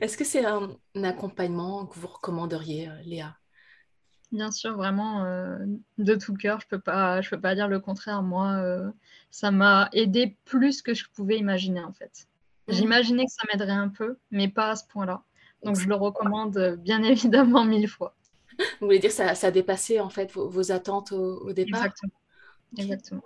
Est-ce 0.00 0.16
que 0.16 0.24
c'est 0.24 0.44
un, 0.44 0.74
accompagnement 1.04 1.86
que 1.86 1.98
vous 2.00 2.08
recommanderiez, 2.08 2.88
euh, 2.88 3.02
Léa? 3.04 3.36
Bien 4.32 4.50
sûr, 4.50 4.76
vraiment 4.76 5.24
de 5.98 6.14
tout 6.16 6.34
cœur. 6.34 6.60
Je 6.60 6.66
ne 6.66 6.70
peux, 6.70 6.80
pas, 6.80 7.20
peux 7.22 7.40
pas 7.40 7.54
dire 7.54 7.68
le 7.68 7.78
contraire. 7.78 8.22
Moi, 8.22 8.92
ça 9.30 9.52
m'a 9.52 9.88
aidé 9.92 10.36
plus 10.44 10.82
que 10.82 10.94
je 10.94 11.04
pouvais 11.14 11.38
imaginer 11.38 11.84
en 11.84 11.92
fait. 11.92 12.26
J'imaginais 12.68 13.24
que 13.24 13.32
ça 13.32 13.46
m'aiderait 13.52 13.72
un 13.72 13.88
peu, 13.88 14.18
mais 14.30 14.48
pas 14.48 14.70
à 14.70 14.76
ce 14.76 14.84
point-là. 14.86 15.22
Donc 15.62 15.76
je 15.76 15.88
le 15.88 15.94
recommande 15.94 16.56
euh, 16.56 16.76
bien 16.76 17.02
évidemment 17.04 17.64
mille 17.64 17.88
fois. 17.88 18.14
Vous 18.80 18.86
voulez 18.86 18.98
dire 18.98 19.10
que 19.10 19.16
ça, 19.16 19.34
ça 19.34 19.48
a 19.48 19.50
dépassé 19.50 20.00
en 20.00 20.08
fait 20.08 20.32
vos, 20.32 20.72
attentes 20.72 21.12
au, 21.12 21.52
départ? 21.52 21.80
Exactement. 21.80 22.12
Exactement. 22.78 23.22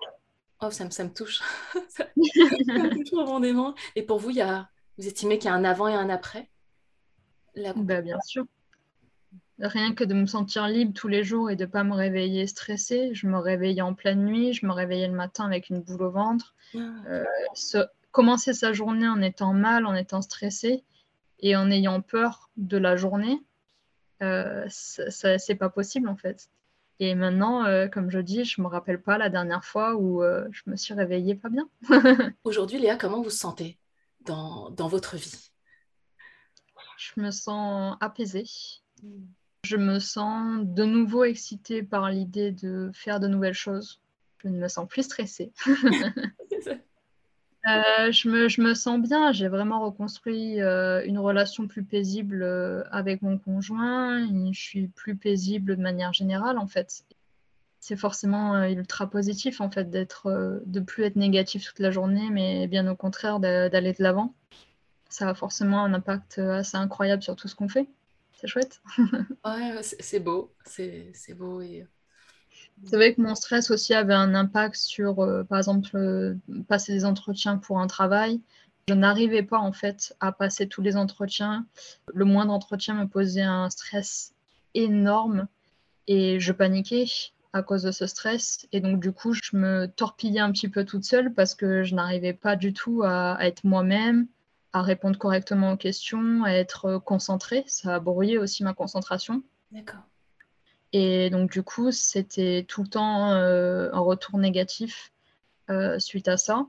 Oh, 0.60 0.70
ça 0.70 0.84
me, 0.84 0.90
ça 0.90 1.04
me 1.04 1.10
touche. 1.10 1.40
ça 1.88 2.06
me 2.16 2.94
touche 2.94 3.10
profondément. 3.10 3.74
Et 3.96 4.02
pour 4.02 4.18
vous, 4.18 4.30
il 4.30 4.36
y 4.36 4.42
a, 4.42 4.68
vous 4.98 5.06
estimez 5.06 5.38
qu'il 5.38 5.48
y 5.48 5.52
a 5.52 5.54
un 5.54 5.64
avant 5.64 5.88
et 5.88 5.94
un 5.94 6.10
après? 6.10 6.50
Bah, 7.76 8.00
Bien 8.00 8.18
sûr. 8.26 8.44
Rien 9.58 9.94
que 9.94 10.04
de 10.04 10.14
me 10.14 10.26
sentir 10.26 10.66
libre 10.68 10.94
tous 10.94 11.08
les 11.08 11.22
jours 11.22 11.50
et 11.50 11.56
de 11.56 11.64
ne 11.64 11.70
pas 11.70 11.84
me 11.84 11.94
réveiller 11.94 12.46
stressée. 12.46 13.10
Je 13.12 13.26
me 13.26 13.38
réveillais 13.38 13.82
en 13.82 13.94
pleine 13.94 14.24
nuit, 14.24 14.52
je 14.52 14.64
me 14.64 14.72
réveillais 14.72 15.08
le 15.08 15.14
matin 15.14 15.44
avec 15.44 15.68
une 15.68 15.80
boule 15.80 16.02
au 16.02 16.10
ventre. 16.10 16.54
Ah. 16.74 16.78
Euh, 17.08 17.24
commencer 18.10 18.52
sa 18.52 18.72
journée 18.72 19.08
en 19.08 19.20
étant 19.20 19.52
mal, 19.52 19.86
en 19.86 19.94
étant 19.94 20.22
stressé 20.22 20.84
et 21.40 21.56
en 21.56 21.70
ayant 21.70 22.00
peur 22.00 22.50
de 22.56 22.76
la 22.76 22.96
journée, 22.96 23.42
euh, 24.22 24.66
c'est 24.68 25.54
pas 25.54 25.70
possible 25.70 26.08
en 26.08 26.16
fait. 26.16 26.50
Et 27.02 27.14
maintenant, 27.14 27.64
euh, 27.64 27.88
comme 27.88 28.10
je 28.10 28.18
dis, 28.18 28.44
je 28.44 28.60
me 28.60 28.66
rappelle 28.66 29.00
pas 29.00 29.16
la 29.16 29.30
dernière 29.30 29.64
fois 29.64 29.94
où 29.94 30.22
euh, 30.22 30.46
je 30.52 30.62
me 30.66 30.76
suis 30.76 30.92
réveillée 30.92 31.34
pas 31.34 31.48
bien. 31.48 31.68
Aujourd'hui, 32.44 32.78
Léa, 32.78 32.96
comment 32.96 33.18
vous 33.18 33.24
vous 33.24 33.30
sentez 33.30 33.78
dans, 34.26 34.68
dans, 34.70 34.88
votre 34.88 35.16
vie? 35.16 35.50
Je 36.98 37.18
me 37.22 37.30
sens 37.30 37.96
apaisée. 38.00 38.44
Je 39.64 39.76
me 39.78 39.98
sens 39.98 40.60
de 40.62 40.84
nouveau 40.84 41.24
excitée 41.24 41.82
par 41.82 42.10
l'idée 42.10 42.52
de 42.52 42.90
faire 42.92 43.18
de 43.18 43.28
nouvelles 43.28 43.54
choses. 43.54 44.02
Je 44.42 44.48
ne 44.48 44.58
me 44.58 44.68
sens 44.68 44.86
plus 44.86 45.04
stressée. 45.04 45.52
Euh, 47.66 48.10
je, 48.10 48.28
me, 48.28 48.48
je, 48.48 48.60
me, 48.60 48.74
sens 48.74 49.00
bien. 49.00 49.32
J'ai 49.32 49.48
vraiment 49.48 49.84
reconstruit 49.84 50.60
euh, 50.60 51.04
une 51.04 51.18
relation 51.18 51.66
plus 51.66 51.84
paisible 51.84 52.42
euh, 52.42 52.82
avec 52.90 53.22
mon 53.22 53.38
conjoint. 53.38 54.26
Je 54.52 54.60
suis 54.60 54.88
plus 54.88 55.16
paisible 55.16 55.76
de 55.76 55.82
manière 55.82 56.12
générale, 56.12 56.58
en 56.58 56.66
fait. 56.66 57.04
C'est 57.80 57.96
forcément 57.96 58.62
ultra 58.64 59.08
positif, 59.08 59.60
en 59.60 59.70
fait, 59.70 59.90
d'être, 59.90 60.62
de 60.66 60.80
plus 60.80 61.04
être 61.04 61.16
négatif 61.16 61.64
toute 61.64 61.78
la 61.78 61.90
journée, 61.90 62.28
mais 62.30 62.66
bien 62.66 62.86
au 62.86 62.94
contraire 62.94 63.40
d'aller 63.40 63.92
de 63.94 64.02
l'avant. 64.02 64.34
Ça 65.08 65.30
a 65.30 65.34
forcément 65.34 65.82
un 65.82 65.94
impact 65.94 66.38
assez 66.38 66.76
incroyable 66.76 67.22
sur 67.22 67.36
tout 67.36 67.48
ce 67.48 67.54
qu'on 67.54 67.68
fait. 67.68 67.88
C'est 68.34 68.48
chouette. 68.48 68.82
ouais, 69.46 69.82
c'est 69.82 70.20
beau. 70.20 70.52
C'est 70.66 71.34
beau 71.34 71.62
et 71.62 71.86
C'est 72.84 72.96
vrai 72.96 73.14
que 73.14 73.20
mon 73.20 73.34
stress 73.34 73.70
aussi 73.70 73.94
avait 73.94 74.14
un 74.14 74.34
impact 74.34 74.76
sur, 74.76 75.20
euh, 75.20 75.44
par 75.44 75.58
exemple, 75.58 75.90
euh, 75.94 76.34
passer 76.68 76.92
des 76.92 77.04
entretiens 77.04 77.58
pour 77.58 77.78
un 77.78 77.86
travail. 77.86 78.40
Je 78.88 78.94
n'arrivais 78.94 79.42
pas 79.42 79.58
en 79.58 79.72
fait 79.72 80.16
à 80.20 80.32
passer 80.32 80.66
tous 80.66 80.82
les 80.82 80.96
entretiens. 80.96 81.66
Le 82.12 82.24
moindre 82.24 82.52
entretien 82.52 82.94
me 82.94 83.06
posait 83.06 83.42
un 83.42 83.70
stress 83.70 84.34
énorme 84.74 85.46
et 86.06 86.40
je 86.40 86.52
paniquais 86.52 87.06
à 87.52 87.62
cause 87.62 87.82
de 87.82 87.92
ce 87.92 88.06
stress. 88.06 88.66
Et 88.72 88.80
donc, 88.80 89.00
du 89.00 89.12
coup, 89.12 89.32
je 89.32 89.56
me 89.56 89.86
torpillais 89.86 90.40
un 90.40 90.50
petit 90.52 90.68
peu 90.68 90.84
toute 90.84 91.04
seule 91.04 91.32
parce 91.34 91.54
que 91.54 91.82
je 91.82 91.94
n'arrivais 91.94 92.32
pas 92.32 92.56
du 92.56 92.72
tout 92.72 93.02
à, 93.04 93.36
être 93.40 93.64
moi-même, 93.64 94.26
à 94.72 94.82
répondre 94.82 95.18
correctement 95.18 95.72
aux 95.72 95.76
questions, 95.76 96.44
à 96.44 96.52
être 96.52 96.98
concentrée. 96.98 97.64
Ça 97.66 97.96
a 97.96 98.00
brouillé 98.00 98.38
aussi 98.38 98.64
ma 98.64 98.74
concentration. 98.74 99.42
D'accord. 99.70 100.00
Et 100.92 101.30
donc, 101.30 101.50
du 101.50 101.62
coup, 101.62 101.92
c'était 101.92 102.64
tout 102.68 102.82
le 102.82 102.88
temps 102.88 103.32
euh, 103.32 103.90
un 103.92 104.00
retour 104.00 104.38
négatif 104.38 105.12
euh, 105.70 105.98
suite 105.98 106.28
à 106.28 106.36
ça. 106.36 106.66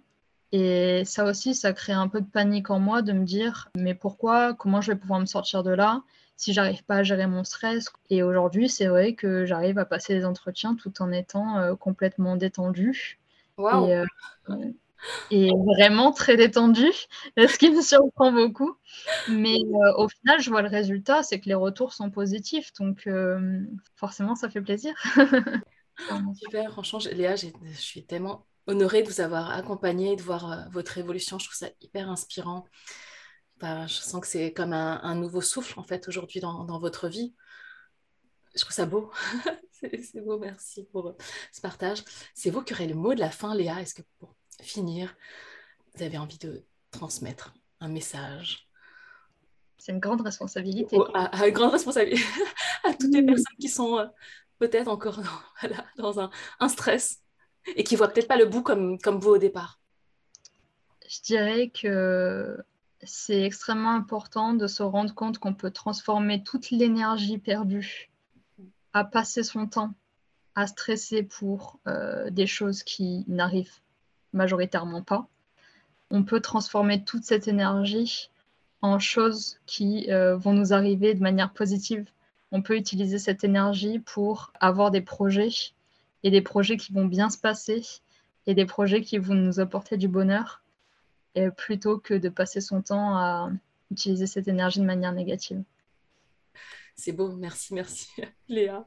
Et 0.51 1.03
ça 1.05 1.25
aussi, 1.25 1.55
ça 1.55 1.73
crée 1.73 1.93
un 1.93 2.07
peu 2.07 2.21
de 2.21 2.29
panique 2.29 2.69
en 2.69 2.79
moi 2.79 3.01
de 3.01 3.13
me 3.13 3.23
dire, 3.23 3.69
mais 3.75 3.95
pourquoi, 3.95 4.53
comment 4.53 4.81
je 4.81 4.91
vais 4.91 4.97
pouvoir 4.97 5.19
me 5.19 5.25
sortir 5.25 5.63
de 5.63 5.71
là? 5.71 6.03
Si 6.35 6.53
j'arrive 6.53 6.83
pas 6.83 6.97
à 6.97 7.03
gérer 7.03 7.27
mon 7.27 7.43
stress. 7.43 7.91
Et 8.09 8.21
aujourd'hui, 8.21 8.67
c'est 8.67 8.87
vrai 8.87 9.13
que 9.13 9.45
j'arrive 9.45 9.77
à 9.77 9.85
passer 9.85 10.13
les 10.13 10.25
entretiens 10.25 10.75
tout 10.75 11.01
en 11.01 11.11
étant 11.11 11.57
euh, 11.57 11.75
complètement 11.75 12.35
détendue. 12.35 13.19
Et, 13.59 13.95
euh, 13.95 14.05
et, 15.29 15.51
vraiment 15.75 16.11
très 16.11 16.37
détendue, 16.37 16.93
ce 17.37 17.57
qui 17.57 17.71
me 17.71 17.81
surprend 17.81 18.31
beaucoup. 18.31 18.75
Mais 19.29 19.55
euh, 19.55 19.93
au 19.97 20.07
final, 20.07 20.41
je 20.41 20.49
vois 20.49 20.61
le 20.61 20.69
résultat, 20.69 21.23
c'est 21.23 21.39
que 21.39 21.47
les 21.47 21.55
retours 21.55 21.93
sont 21.93 22.09
positifs. 22.09 22.71
Donc 22.79 23.07
forcément, 23.95 24.35
ça 24.35 24.49
fait 24.49 24.61
plaisir. 24.61 24.93
Super, 26.35 26.71
franchement, 26.71 26.99
Léa, 27.11 27.35
je 27.35 27.47
suis 27.75 28.05
tellement 28.05 28.47
honorée 28.67 29.03
de 29.03 29.07
vous 29.09 29.21
avoir 29.21 29.51
accompagné, 29.51 30.15
de 30.15 30.21
voir 30.21 30.67
votre 30.71 30.97
évolution. 30.97 31.37
Je 31.39 31.45
trouve 31.45 31.57
ça 31.57 31.67
hyper 31.81 32.09
inspirant. 32.09 32.65
Je 33.61 33.87
sens 33.87 34.21
que 34.21 34.27
c'est 34.27 34.53
comme 34.53 34.73
un, 34.73 35.15
nouveau 35.15 35.41
souffle 35.41 35.79
en 35.79 35.83
fait 35.83 36.07
aujourd'hui 36.07 36.39
dans, 36.39 36.79
votre 36.79 37.07
vie. 37.07 37.33
Je 38.55 38.61
trouve 38.61 38.73
ça 38.73 38.85
beau. 38.85 39.11
c'est 39.71 40.21
beau, 40.21 40.37
merci 40.37 40.83
pour 40.91 41.07
euh, 41.07 41.17
ce 41.51 41.61
partage. 41.61 42.03
C'est 42.33 42.49
vous 42.49 42.61
qui 42.61 42.73
aurez 42.73 42.87
le 42.87 42.95
mot 42.95 43.13
de 43.13 43.19
la 43.19 43.31
fin, 43.31 43.55
Léa. 43.55 43.81
Est-ce 43.81 43.93
que 43.93 44.01
finir, 44.61 45.15
vous 45.95 46.03
avez 46.03 46.17
envie 46.17 46.37
de 46.37 46.63
transmettre 46.91 47.53
un 47.79 47.87
message 47.87 48.67
C'est 49.77 49.91
une 49.91 49.99
grande 49.99 50.21
responsabilité. 50.21 50.97
à, 51.13 51.47
une 51.47 51.53
grande 51.53 51.71
responsabilité 51.71 52.23
à 52.83 52.93
toutes 52.93 53.13
les 53.13 53.23
personnes 53.23 53.57
qui 53.59 53.69
sont 53.69 53.97
euh, 53.97 54.05
peut-être 54.59 54.87
encore 54.87 55.19
dans, 55.97 56.19
un, 56.19 56.29
un, 56.59 56.69
stress 56.69 57.21
et 57.75 57.83
qui 57.83 57.95
voient 57.95 58.07
peut-être 58.07 58.27
pas 58.27 58.37
le 58.37 58.45
bout 58.45 58.61
comme, 58.61 58.99
comme 58.99 59.19
vous 59.19 59.31
au 59.31 59.37
départ. 59.37 59.79
Je 61.07 61.21
dirais 61.21 61.69
que 61.69 62.57
c'est 63.03 63.41
extrêmement 63.41 63.91
important 63.91 64.53
de 64.53 64.67
se 64.67 64.83
rendre 64.83 65.13
compte 65.13 65.39
qu'on 65.39 65.53
peut 65.53 65.71
transformer 65.71 66.43
toute 66.43 66.69
l'énergie 66.69 67.37
perdue 67.37 68.11
à 68.93 69.03
passer 69.03 69.43
son 69.43 69.67
temps 69.67 69.93
à 70.55 70.67
stresser 70.67 71.23
pour 71.23 71.79
euh, 71.87 72.29
des 72.29 72.47
choses 72.47 72.83
qui 72.83 73.23
n'arrivent 73.27 73.79
majoritairement 74.33 75.01
pas. 75.01 75.27
On 76.09 76.23
peut 76.23 76.41
transformer 76.41 77.03
toute 77.03 77.23
cette 77.23 77.47
énergie 77.47 78.29
en 78.81 78.99
choses 78.99 79.59
qui 79.65 80.11
euh, 80.11 80.35
vont 80.35 80.53
nous 80.53 80.73
arriver 80.73 81.13
de 81.13 81.21
manière 81.21 81.53
positive. 81.53 82.05
On 82.51 82.61
peut 82.61 82.75
utiliser 82.75 83.19
cette 83.19 83.43
énergie 83.43 83.99
pour 83.99 84.51
avoir 84.59 84.91
des 84.91 85.01
projets 85.01 85.73
et 86.23 86.31
des 86.31 86.41
projets 86.41 86.77
qui 86.77 86.91
vont 86.91 87.05
bien 87.05 87.29
se 87.29 87.37
passer 87.37 87.83
et 88.47 88.53
des 88.53 88.65
projets 88.65 89.01
qui 89.01 89.17
vont 89.17 89.35
nous 89.35 89.59
apporter 89.59 89.97
du 89.97 90.07
bonheur 90.07 90.61
plutôt 91.55 91.97
que 91.97 92.13
de 92.13 92.27
passer 92.27 92.59
son 92.59 92.81
temps 92.81 93.15
à 93.15 93.49
utiliser 93.89 94.27
cette 94.27 94.47
énergie 94.47 94.79
de 94.79 94.85
manière 94.85 95.13
négative. 95.13 95.63
C'est 96.95 97.11
beau, 97.11 97.31
merci, 97.31 97.73
merci 97.73 98.09
Léa. 98.47 98.85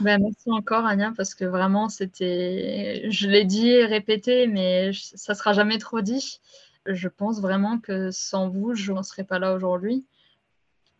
Ben, 0.00 0.20
merci 0.22 0.50
encore 0.50 0.84
Anya 0.84 1.12
parce 1.16 1.34
que 1.34 1.44
vraiment 1.44 1.88
c'était, 1.88 3.10
je 3.10 3.28
l'ai 3.28 3.44
dit 3.44 3.68
et 3.68 3.84
répété, 3.84 4.46
mais 4.46 4.92
ça 4.92 5.34
sera 5.34 5.52
jamais 5.52 5.78
trop 5.78 6.00
dit. 6.00 6.40
Je 6.86 7.08
pense 7.08 7.40
vraiment 7.40 7.78
que 7.78 8.10
sans 8.10 8.48
vous, 8.48 8.74
je 8.74 8.92
n'en 8.92 9.02
serais 9.02 9.24
pas 9.24 9.38
là 9.38 9.54
aujourd'hui. 9.54 10.04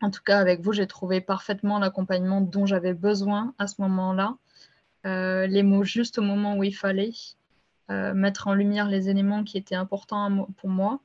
En 0.02 0.11
tout 0.11 0.22
cas, 0.24 0.38
avec 0.38 0.61
vous, 0.61 0.72
j'ai 0.72 0.87
trouvé 0.87 1.20
parfaitement 1.20 1.79
l'accompagnement 1.79 2.40
dont 2.40 2.66
j'avais 2.66 2.94
besoin 2.94 3.55
à 3.59 3.66
ce 3.66 3.81
moment-là, 3.83 4.37
euh, 5.07 5.46
les 5.46 5.62
mots 5.62 5.85
juste 5.85 6.18
au 6.18 6.22
moment 6.22 6.57
où 6.57 6.64
il 6.64 6.74
fallait. 6.74 7.12
Euh, 7.88 8.14
mettre 8.14 8.48
en 8.48 8.55
lumière 8.55 8.88
les 8.88 9.11
éléments 9.11 9.44
qui 9.44 9.59
étaient 9.59 9.76
importants 9.76 10.48
pour 10.57 10.68
moi. 10.68 10.98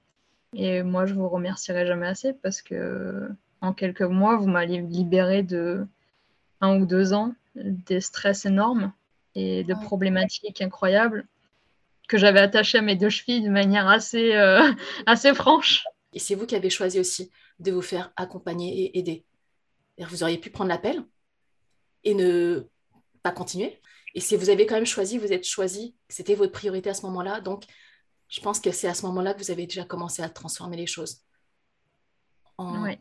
Et 0.53 0.81
moi, 0.81 1.05
je 1.05 1.13
vous 1.13 1.29
remercierai 1.29 1.85
jamais 1.85 2.07
assez 2.07 2.33
parce 2.33 2.63
que 2.63 3.29
en 3.61 3.73
quelques 3.73 4.01
mois, 4.01 4.35
vous 4.37 4.47
m'avez 4.47 4.81
libéré 4.81 5.43
de 5.43 5.85
un 6.59 6.79
ou 6.79 6.87
deux 6.87 7.13
ans 7.13 7.35
des 7.55 8.01
stress 8.01 8.45
énormes 8.45 8.93
et 9.35 9.63
de 9.63 9.73
problématiques 9.73 10.61
incroyables 10.61 11.27
que 12.07 12.17
j'avais 12.17 12.39
attachées 12.39 12.79
à 12.79 12.81
mes 12.81 12.95
deux 12.95 13.09
chevilles 13.09 13.43
de 13.43 13.49
manière 13.49 13.87
assez, 13.87 14.33
euh, 14.33 14.71
assez 15.05 15.33
franche. 15.33 15.85
Et 16.13 16.19
c'est 16.19 16.35
vous 16.35 16.45
qui 16.45 16.55
avez 16.55 16.69
choisi 16.69 16.99
aussi 16.99 17.31
de 17.59 17.71
vous 17.71 17.81
faire 17.81 18.11
accompagner 18.17 18.83
et 18.83 18.99
aider. 18.99 19.23
Vous 19.97 20.23
auriez 20.23 20.37
pu 20.37 20.49
prendre 20.49 20.69
l'appel 20.69 21.03
et 22.03 22.13
ne 22.13 22.67
pas 23.23 23.31
continuer, 23.31 23.79
et 24.13 24.19
si 24.19 24.35
vous 24.35 24.49
avez 24.49 24.65
quand 24.65 24.75
même 24.75 24.85
choisi, 24.85 25.17
vous 25.17 25.31
êtes 25.31 25.45
choisi, 25.45 25.95
c'était 26.09 26.35
votre 26.35 26.51
priorité 26.51 26.89
à 26.89 26.93
ce 26.93 27.05
moment-là. 27.05 27.39
Donc, 27.39 27.63
je 28.27 28.41
pense 28.41 28.59
que 28.59 28.71
c'est 28.71 28.87
à 28.87 28.93
ce 28.93 29.05
moment-là 29.05 29.33
que 29.33 29.39
vous 29.39 29.51
avez 29.51 29.65
déjà 29.65 29.85
commencé 29.85 30.21
à 30.21 30.29
transformer 30.29 30.77
les 30.77 30.87
choses. 30.87 31.21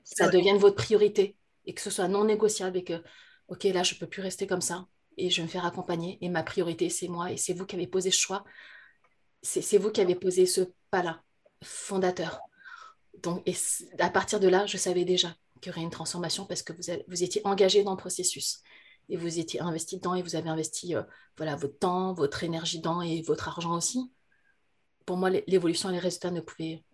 ça 0.04 0.28
devienne 0.28 0.56
votre 0.56 0.76
priorité 0.76 1.36
et 1.66 1.74
que 1.74 1.80
ce 1.80 1.90
soit 1.90 2.08
non 2.08 2.24
négociable 2.24 2.78
et 2.78 2.84
que, 2.84 3.02
OK, 3.50 3.64
là, 3.64 3.82
je 3.82 3.94
ne 3.94 3.98
peux 3.98 4.06
plus 4.06 4.22
rester 4.22 4.46
comme 4.46 4.60
ça 4.60 4.86
et 5.16 5.28
je 5.28 5.38
vais 5.38 5.42
me 5.42 5.48
faire 5.48 5.66
accompagner. 5.66 6.18
Et 6.22 6.28
ma 6.28 6.42
priorité, 6.42 6.88
c'est 6.88 7.08
moi 7.08 7.32
et 7.32 7.36
c'est 7.36 7.52
vous 7.52 7.66
qui 7.66 7.76
avez 7.76 7.88
posé 7.88 8.10
ce 8.10 8.18
choix. 8.18 8.44
C'est 9.42 9.78
vous 9.78 9.90
qui 9.90 10.00
avez 10.00 10.14
posé 10.14 10.46
ce 10.46 10.62
pas-là, 10.90 11.22
fondateur. 11.62 12.40
Donc, 13.22 13.42
et 13.46 13.54
à 13.98 14.10
partir 14.10 14.38
de 14.38 14.48
là, 14.48 14.66
je 14.66 14.76
savais 14.76 15.04
déjà 15.04 15.34
qu'il 15.60 15.70
y 15.70 15.74
aurait 15.74 15.82
une 15.82 15.90
transformation 15.90 16.46
parce 16.46 16.62
que 16.62 16.72
vous, 16.72 17.02
vous 17.08 17.22
étiez 17.22 17.40
engagé 17.44 17.82
dans 17.82 17.90
le 17.90 17.96
processus 17.96 18.62
et 19.08 19.16
vous 19.16 19.38
étiez 19.40 19.60
investi 19.60 19.96
dedans 19.96 20.14
et 20.14 20.22
vous 20.22 20.36
avez 20.36 20.48
investi 20.48 20.94
euh, 20.94 21.02
voilà, 21.36 21.56
votre 21.56 21.78
temps, 21.78 22.12
votre 22.14 22.44
énergie 22.44 22.78
dedans 22.78 23.02
et 23.02 23.22
votre 23.22 23.48
argent 23.48 23.74
aussi. 23.76 24.12
Pour 25.06 25.16
moi, 25.16 25.30
l'évolution 25.30 25.90
et 25.90 25.94
les 25.94 25.98
résultats 25.98 26.30
ne 26.30 26.40
pouvaient 26.40 26.84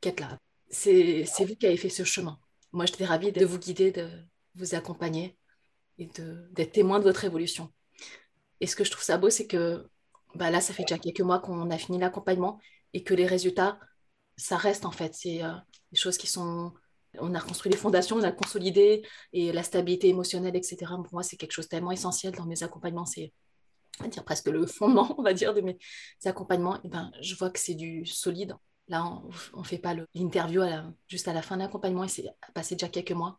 qu'être 0.00 0.20
là. 0.20 0.38
C'est 0.70 1.24
vous 1.40 1.56
qui 1.56 1.66
avez 1.66 1.76
fait 1.76 1.90
ce 1.90 2.04
chemin. 2.04 2.38
Moi, 2.72 2.86
j'étais 2.86 3.04
ravie 3.04 3.32
de 3.32 3.44
vous 3.44 3.58
guider, 3.58 3.92
de 3.92 4.08
vous 4.54 4.74
accompagner 4.74 5.36
et 6.00 6.10
d'être 6.52 6.72
témoin 6.72 6.98
de 6.98 7.04
votre 7.04 7.24
évolution. 7.24 7.72
Et 8.60 8.66
ce 8.66 8.74
que 8.74 8.84
je 8.84 8.90
trouve 8.90 9.04
ça 9.04 9.18
beau, 9.18 9.30
c'est 9.30 9.46
que 9.46 9.86
bah 10.34 10.50
là, 10.50 10.60
ça 10.60 10.72
fait 10.72 10.82
déjà 10.84 10.98
quelques 10.98 11.20
mois 11.20 11.40
qu'on 11.40 11.70
a 11.70 11.78
fini 11.78 11.98
l'accompagnement 11.98 12.58
et 12.92 13.02
que 13.04 13.14
les 13.14 13.26
résultats, 13.26 13.78
ça 14.36 14.56
reste 14.56 14.84
en 14.84 14.90
fait. 14.90 15.14
C'est 15.14 15.42
euh, 15.44 15.52
des 15.92 15.98
choses 15.98 16.18
qui 16.18 16.26
sont 16.26 16.72
on 17.18 17.34
a 17.34 17.40
construit 17.40 17.72
les 17.72 17.78
fondations, 17.78 18.16
on 18.16 18.22
a 18.22 18.32
consolidé 18.32 19.02
et 19.32 19.52
la 19.52 19.62
stabilité 19.62 20.08
émotionnelle, 20.08 20.56
etc. 20.56 20.78
Pour 21.02 21.12
moi, 21.12 21.22
c'est 21.22 21.36
quelque 21.36 21.52
chose 21.52 21.68
tellement 21.68 21.90
essentiel 21.92 22.34
dans 22.34 22.46
mes 22.46 22.62
accompagnements. 22.62 23.06
C'est 23.06 23.32
dire 24.08 24.24
presque 24.24 24.46
le 24.48 24.66
fondement, 24.66 25.14
on 25.18 25.22
va 25.22 25.32
dire, 25.32 25.54
de 25.54 25.60
mes 25.60 25.78
accompagnements. 26.24 26.80
Et 26.82 26.88
ben, 26.88 27.10
je 27.20 27.34
vois 27.34 27.50
que 27.50 27.58
c'est 27.58 27.74
du 27.74 28.06
solide. 28.06 28.54
Là, 28.88 29.04
on 29.54 29.60
ne 29.60 29.64
fait 29.64 29.78
pas 29.78 29.94
l'interview 30.14 30.62
juste 31.06 31.28
à 31.28 31.32
la 31.32 31.42
fin 31.42 31.56
de 31.56 31.62
l'accompagnement 31.62 32.04
et 32.04 32.08
c'est 32.08 32.26
passé 32.54 32.74
déjà 32.74 32.88
quelques 32.88 33.12
mois. 33.12 33.38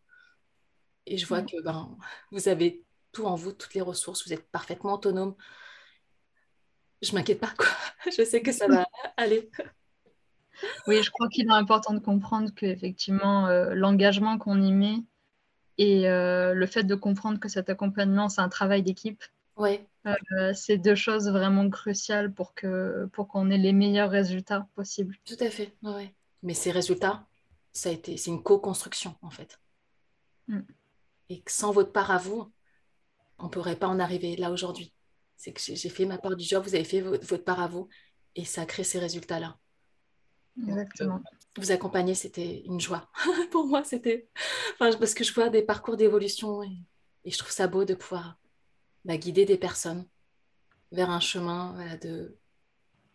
Et 1.06 1.18
je 1.18 1.26
vois 1.26 1.42
mm. 1.42 1.46
que 1.46 1.62
ben, 1.62 1.98
vous 2.32 2.48
avez 2.48 2.84
tout 3.12 3.26
en 3.26 3.36
vous, 3.36 3.52
toutes 3.52 3.74
les 3.74 3.82
ressources, 3.82 4.26
vous 4.26 4.34
êtes 4.34 4.50
parfaitement 4.52 4.94
autonome. 4.94 5.36
Je 7.02 7.14
m'inquiète 7.14 7.40
pas, 7.40 7.54
quoi. 7.58 7.68
Je 8.18 8.24
sais 8.24 8.42
que 8.42 8.52
ça 8.52 8.68
va 8.68 8.86
aller. 9.18 9.50
Oui, 10.88 11.02
je 11.02 11.10
crois 11.10 11.28
qu'il 11.28 11.48
est 11.48 11.52
important 11.52 11.94
de 11.94 12.00
comprendre 12.00 12.52
qu'effectivement, 12.56 13.48
euh, 13.48 13.74
l'engagement 13.74 14.38
qu'on 14.38 14.62
y 14.62 14.72
met 14.72 14.98
et 15.78 16.08
euh, 16.08 16.54
le 16.54 16.66
fait 16.68 16.84
de 16.84 16.94
comprendre 16.94 17.40
que 17.40 17.50
cet 17.50 17.70
accompagnement, 17.70 18.30
c'est 18.30 18.42
un 18.42 18.50
travail 18.50 18.84
d'équipe, 18.84 19.24
ouais. 19.58 19.88
Euh, 20.08 20.52
c'est 20.54 20.78
deux 20.78 20.96
choses 20.96 21.30
vraiment 21.30 21.70
cruciales 21.70 22.34
pour 22.34 22.56
qu'on 22.56 23.10
pour 23.12 23.28
qu'on 23.28 23.50
ait 23.52 23.58
les 23.58 23.74
meilleurs 23.74 24.10
résultats 24.10 24.68
possibles. 24.76 25.18
Tout 25.26 25.38
à 25.40 25.50
fait, 25.50 25.76
ouais. 25.84 26.14
Mais 26.44 26.54
ces 26.54 26.72
résultats, 26.72 27.26
ça 27.72 27.90
a 27.90 27.92
été, 27.92 28.18
c'est 28.18 28.32
une 28.32 28.44
co-construction 28.44 29.16
en 29.22 29.30
fait. 29.30 29.60
Mm. 30.48 30.62
Et 31.32 31.40
que 31.40 31.52
sans 31.54 31.72
votre 31.72 31.94
part 31.94 32.12
à 32.12 32.18
vous, 32.18 32.52
on 33.40 33.46
ne 33.46 33.50
pourrait 33.50 33.78
pas 33.78 33.88
en 33.88 34.00
arriver 34.00 34.36
là 34.36 34.52
aujourd'hui. 34.52 34.94
C'est 35.38 35.54
que 35.54 35.62
j'ai 35.62 35.90
fait 35.90 36.04
ma 36.04 36.18
part 36.18 36.36
du 36.36 36.44
job, 36.44 36.62
vous 36.66 36.76
avez 36.76 36.84
fait 36.84 37.00
votre, 37.00 37.38
part 37.38 37.62
à 37.62 37.70
vous, 37.70 37.88
et 38.36 38.44
ça 38.44 38.64
a 38.64 38.66
créé 38.66 38.84
ces 38.84 39.00
résultats-là. 39.00 39.58
Exactement. 40.62 41.22
vous 41.56 41.72
accompagner, 41.72 42.16
c'était 42.16 42.64
une 42.66 42.82
joie. 42.82 43.10
Pour 43.52 43.66
moi, 43.66 43.86
c'était. 43.86 44.28
Enfin, 44.74 44.92
parce 44.98 45.14
que 45.14 45.24
je 45.24 45.34
vois 45.34 45.50
des 45.50 45.62
parcours 45.62 45.96
d'évolution 45.96 46.64
et, 46.64 46.78
je 47.24 47.38
trouve 47.38 47.52
ça 47.52 47.68
beau 47.68 47.86
de 47.86 47.94
pouvoir 47.94 48.38
bah, 49.06 49.16
guider 49.16 49.46
des 49.46 49.58
personnes 49.58 50.06
vers 50.92 51.10
un 51.10 51.22
chemin 51.22 51.78
de 52.02 52.38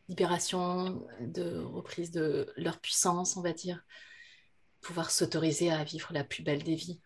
libération, 0.09 1.07
de 1.21 1.59
reprise 1.59 2.13
de 2.13 2.51
leur 2.57 2.81
puissance, 2.81 3.37
on 3.37 3.43
va 3.43 3.53
dire, 3.53 3.85
pouvoir 4.81 5.11
s'autoriser 5.11 5.71
à 5.71 5.85
vivre 5.85 6.15
la 6.15 6.25
plus 6.25 6.43
belle 6.43 6.63
des 6.63 6.77
vies. 6.77 6.99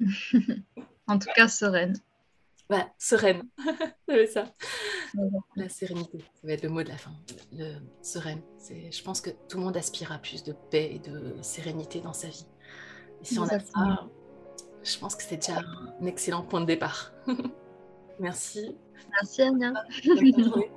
en 1.06 1.18
tout 1.18 1.28
cas, 1.34 1.48
sereine. 1.48 1.94
Ouais, 2.70 2.86
sereine, 2.98 3.42
c'est 4.08 4.26
ça. 4.26 4.46
La 5.54 5.68
sérénité, 5.68 6.18
ça 6.34 6.46
va 6.46 6.54
être 6.54 6.62
le 6.62 6.70
mot 6.70 6.82
de 6.82 6.88
la 6.88 6.96
fin. 6.96 7.12
Le 7.52 7.74
sereine, 8.00 8.40
c'est, 8.58 8.90
je 8.90 9.02
pense 9.02 9.20
que 9.20 9.30
tout 9.48 9.58
le 9.58 9.64
monde 9.64 9.76
aspire 9.76 10.12
à 10.12 10.18
plus 10.18 10.42
de 10.44 10.54
paix 10.70 10.94
et 10.94 10.98
de 10.98 11.36
sérénité 11.42 12.00
dans 12.00 12.14
sa 12.14 12.28
vie. 12.28 12.46
Et 13.20 13.26
si 13.26 13.38
on 13.38 13.44
a 13.44 13.60
ça, 13.60 14.08
je 14.82 14.98
pense 14.98 15.14
que 15.14 15.22
c'est 15.22 15.36
déjà 15.36 15.60
un 16.00 16.06
excellent 16.06 16.42
point 16.42 16.62
de 16.62 16.66
départ. 16.66 17.12
merci. 18.18 18.76
Merci 19.12 19.42
Anya. 19.42 19.72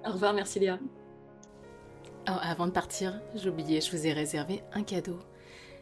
Au 0.05 0.11
revoir, 0.11 0.33
merci 0.33 0.59
Léa. 0.59 0.79
Oh, 2.29 2.33
avant 2.41 2.67
de 2.67 2.71
partir, 2.71 3.21
j'ai 3.35 3.49
oublié, 3.49 3.79
je 3.79 3.89
vous 3.91 4.05
ai 4.05 4.11
réservé 4.11 4.61
un 4.73 4.83
cadeau. 4.83 5.17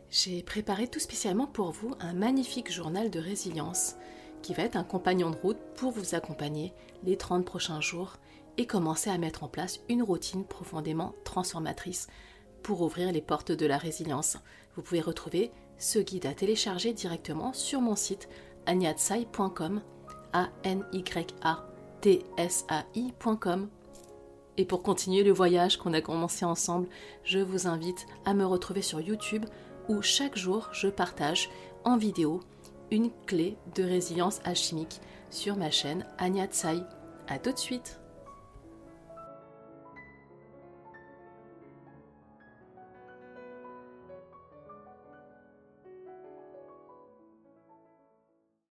J'ai 0.10 0.44
préparé 0.44 0.88
tout 0.88 1.00
spécialement 1.00 1.48
pour 1.48 1.72
vous 1.72 1.94
un 2.00 2.14
magnifique 2.14 2.72
journal 2.72 3.10
de 3.10 3.20
résilience 3.20 3.96
qui 4.42 4.54
va 4.54 4.64
être 4.64 4.76
un 4.76 4.84
compagnon 4.84 5.32
de 5.32 5.36
route 5.38 5.60
pour 5.76 5.92
vous 5.92 6.16
accompagner 6.16 6.74
les 7.04 7.18
30 7.18 7.46
prochains 7.46 7.82
jours 7.82 8.18
et 8.58 8.68
commencer 8.68 9.10
à 9.10 9.18
mettre 9.18 9.44
en 9.44 9.48
place 9.48 9.80
une 9.90 10.04
routine 10.04 10.46
profondément 10.46 11.16
transformatrice 11.24 12.08
pour 12.64 12.82
ouvrir 12.82 13.12
les 13.12 13.22
portes 13.22 13.52
de 13.52 13.66
la 13.66 13.78
résilience. 13.78 14.38
Vous 14.76 14.82
pouvez 14.82 15.02
retrouver 15.02 15.52
ce 15.78 16.00
guide 16.00 16.26
à 16.26 16.34
télécharger 16.34 16.94
directement 16.94 17.54
sur 17.54 17.82
mon 17.82 17.96
site 17.96 18.30
agnatsai.com 18.66 19.82
a 20.34 20.50
n 20.64 20.84
y 20.92 21.04
a 21.42 21.66
t 22.02 22.26
s 22.38 22.66
a 22.68 22.84
i.com. 22.94 23.70
Et 24.58 24.66
pour 24.66 24.84
continuer 24.84 25.24
le 25.24 25.32
voyage 25.32 25.78
qu'on 25.78 25.94
a 25.94 26.02
commencé 26.02 26.46
ensemble, 26.46 26.88
je 27.24 27.40
vous 27.40 27.68
invite 27.68 28.06
à 28.26 28.34
me 28.34 28.46
retrouver 28.46 28.82
sur 28.82 29.02
YouTube 29.02 29.46
où 29.90 30.02
chaque 30.02 30.38
jour 30.38 30.70
je 30.72 30.88
partage 30.88 31.50
en 31.84 31.98
vidéo 31.98 32.42
une 32.92 33.12
clé 33.26 33.58
de 33.76 33.84
résilience 33.84 34.40
alchimique 34.44 35.02
sur 35.30 35.56
ma 35.58 35.72
chaîne 35.72 36.06
Anya 36.18 36.48
Tsai. 36.48 36.82
A 37.28 37.40
tout 37.40 37.52
de 37.52 37.58
suite 37.58 38.00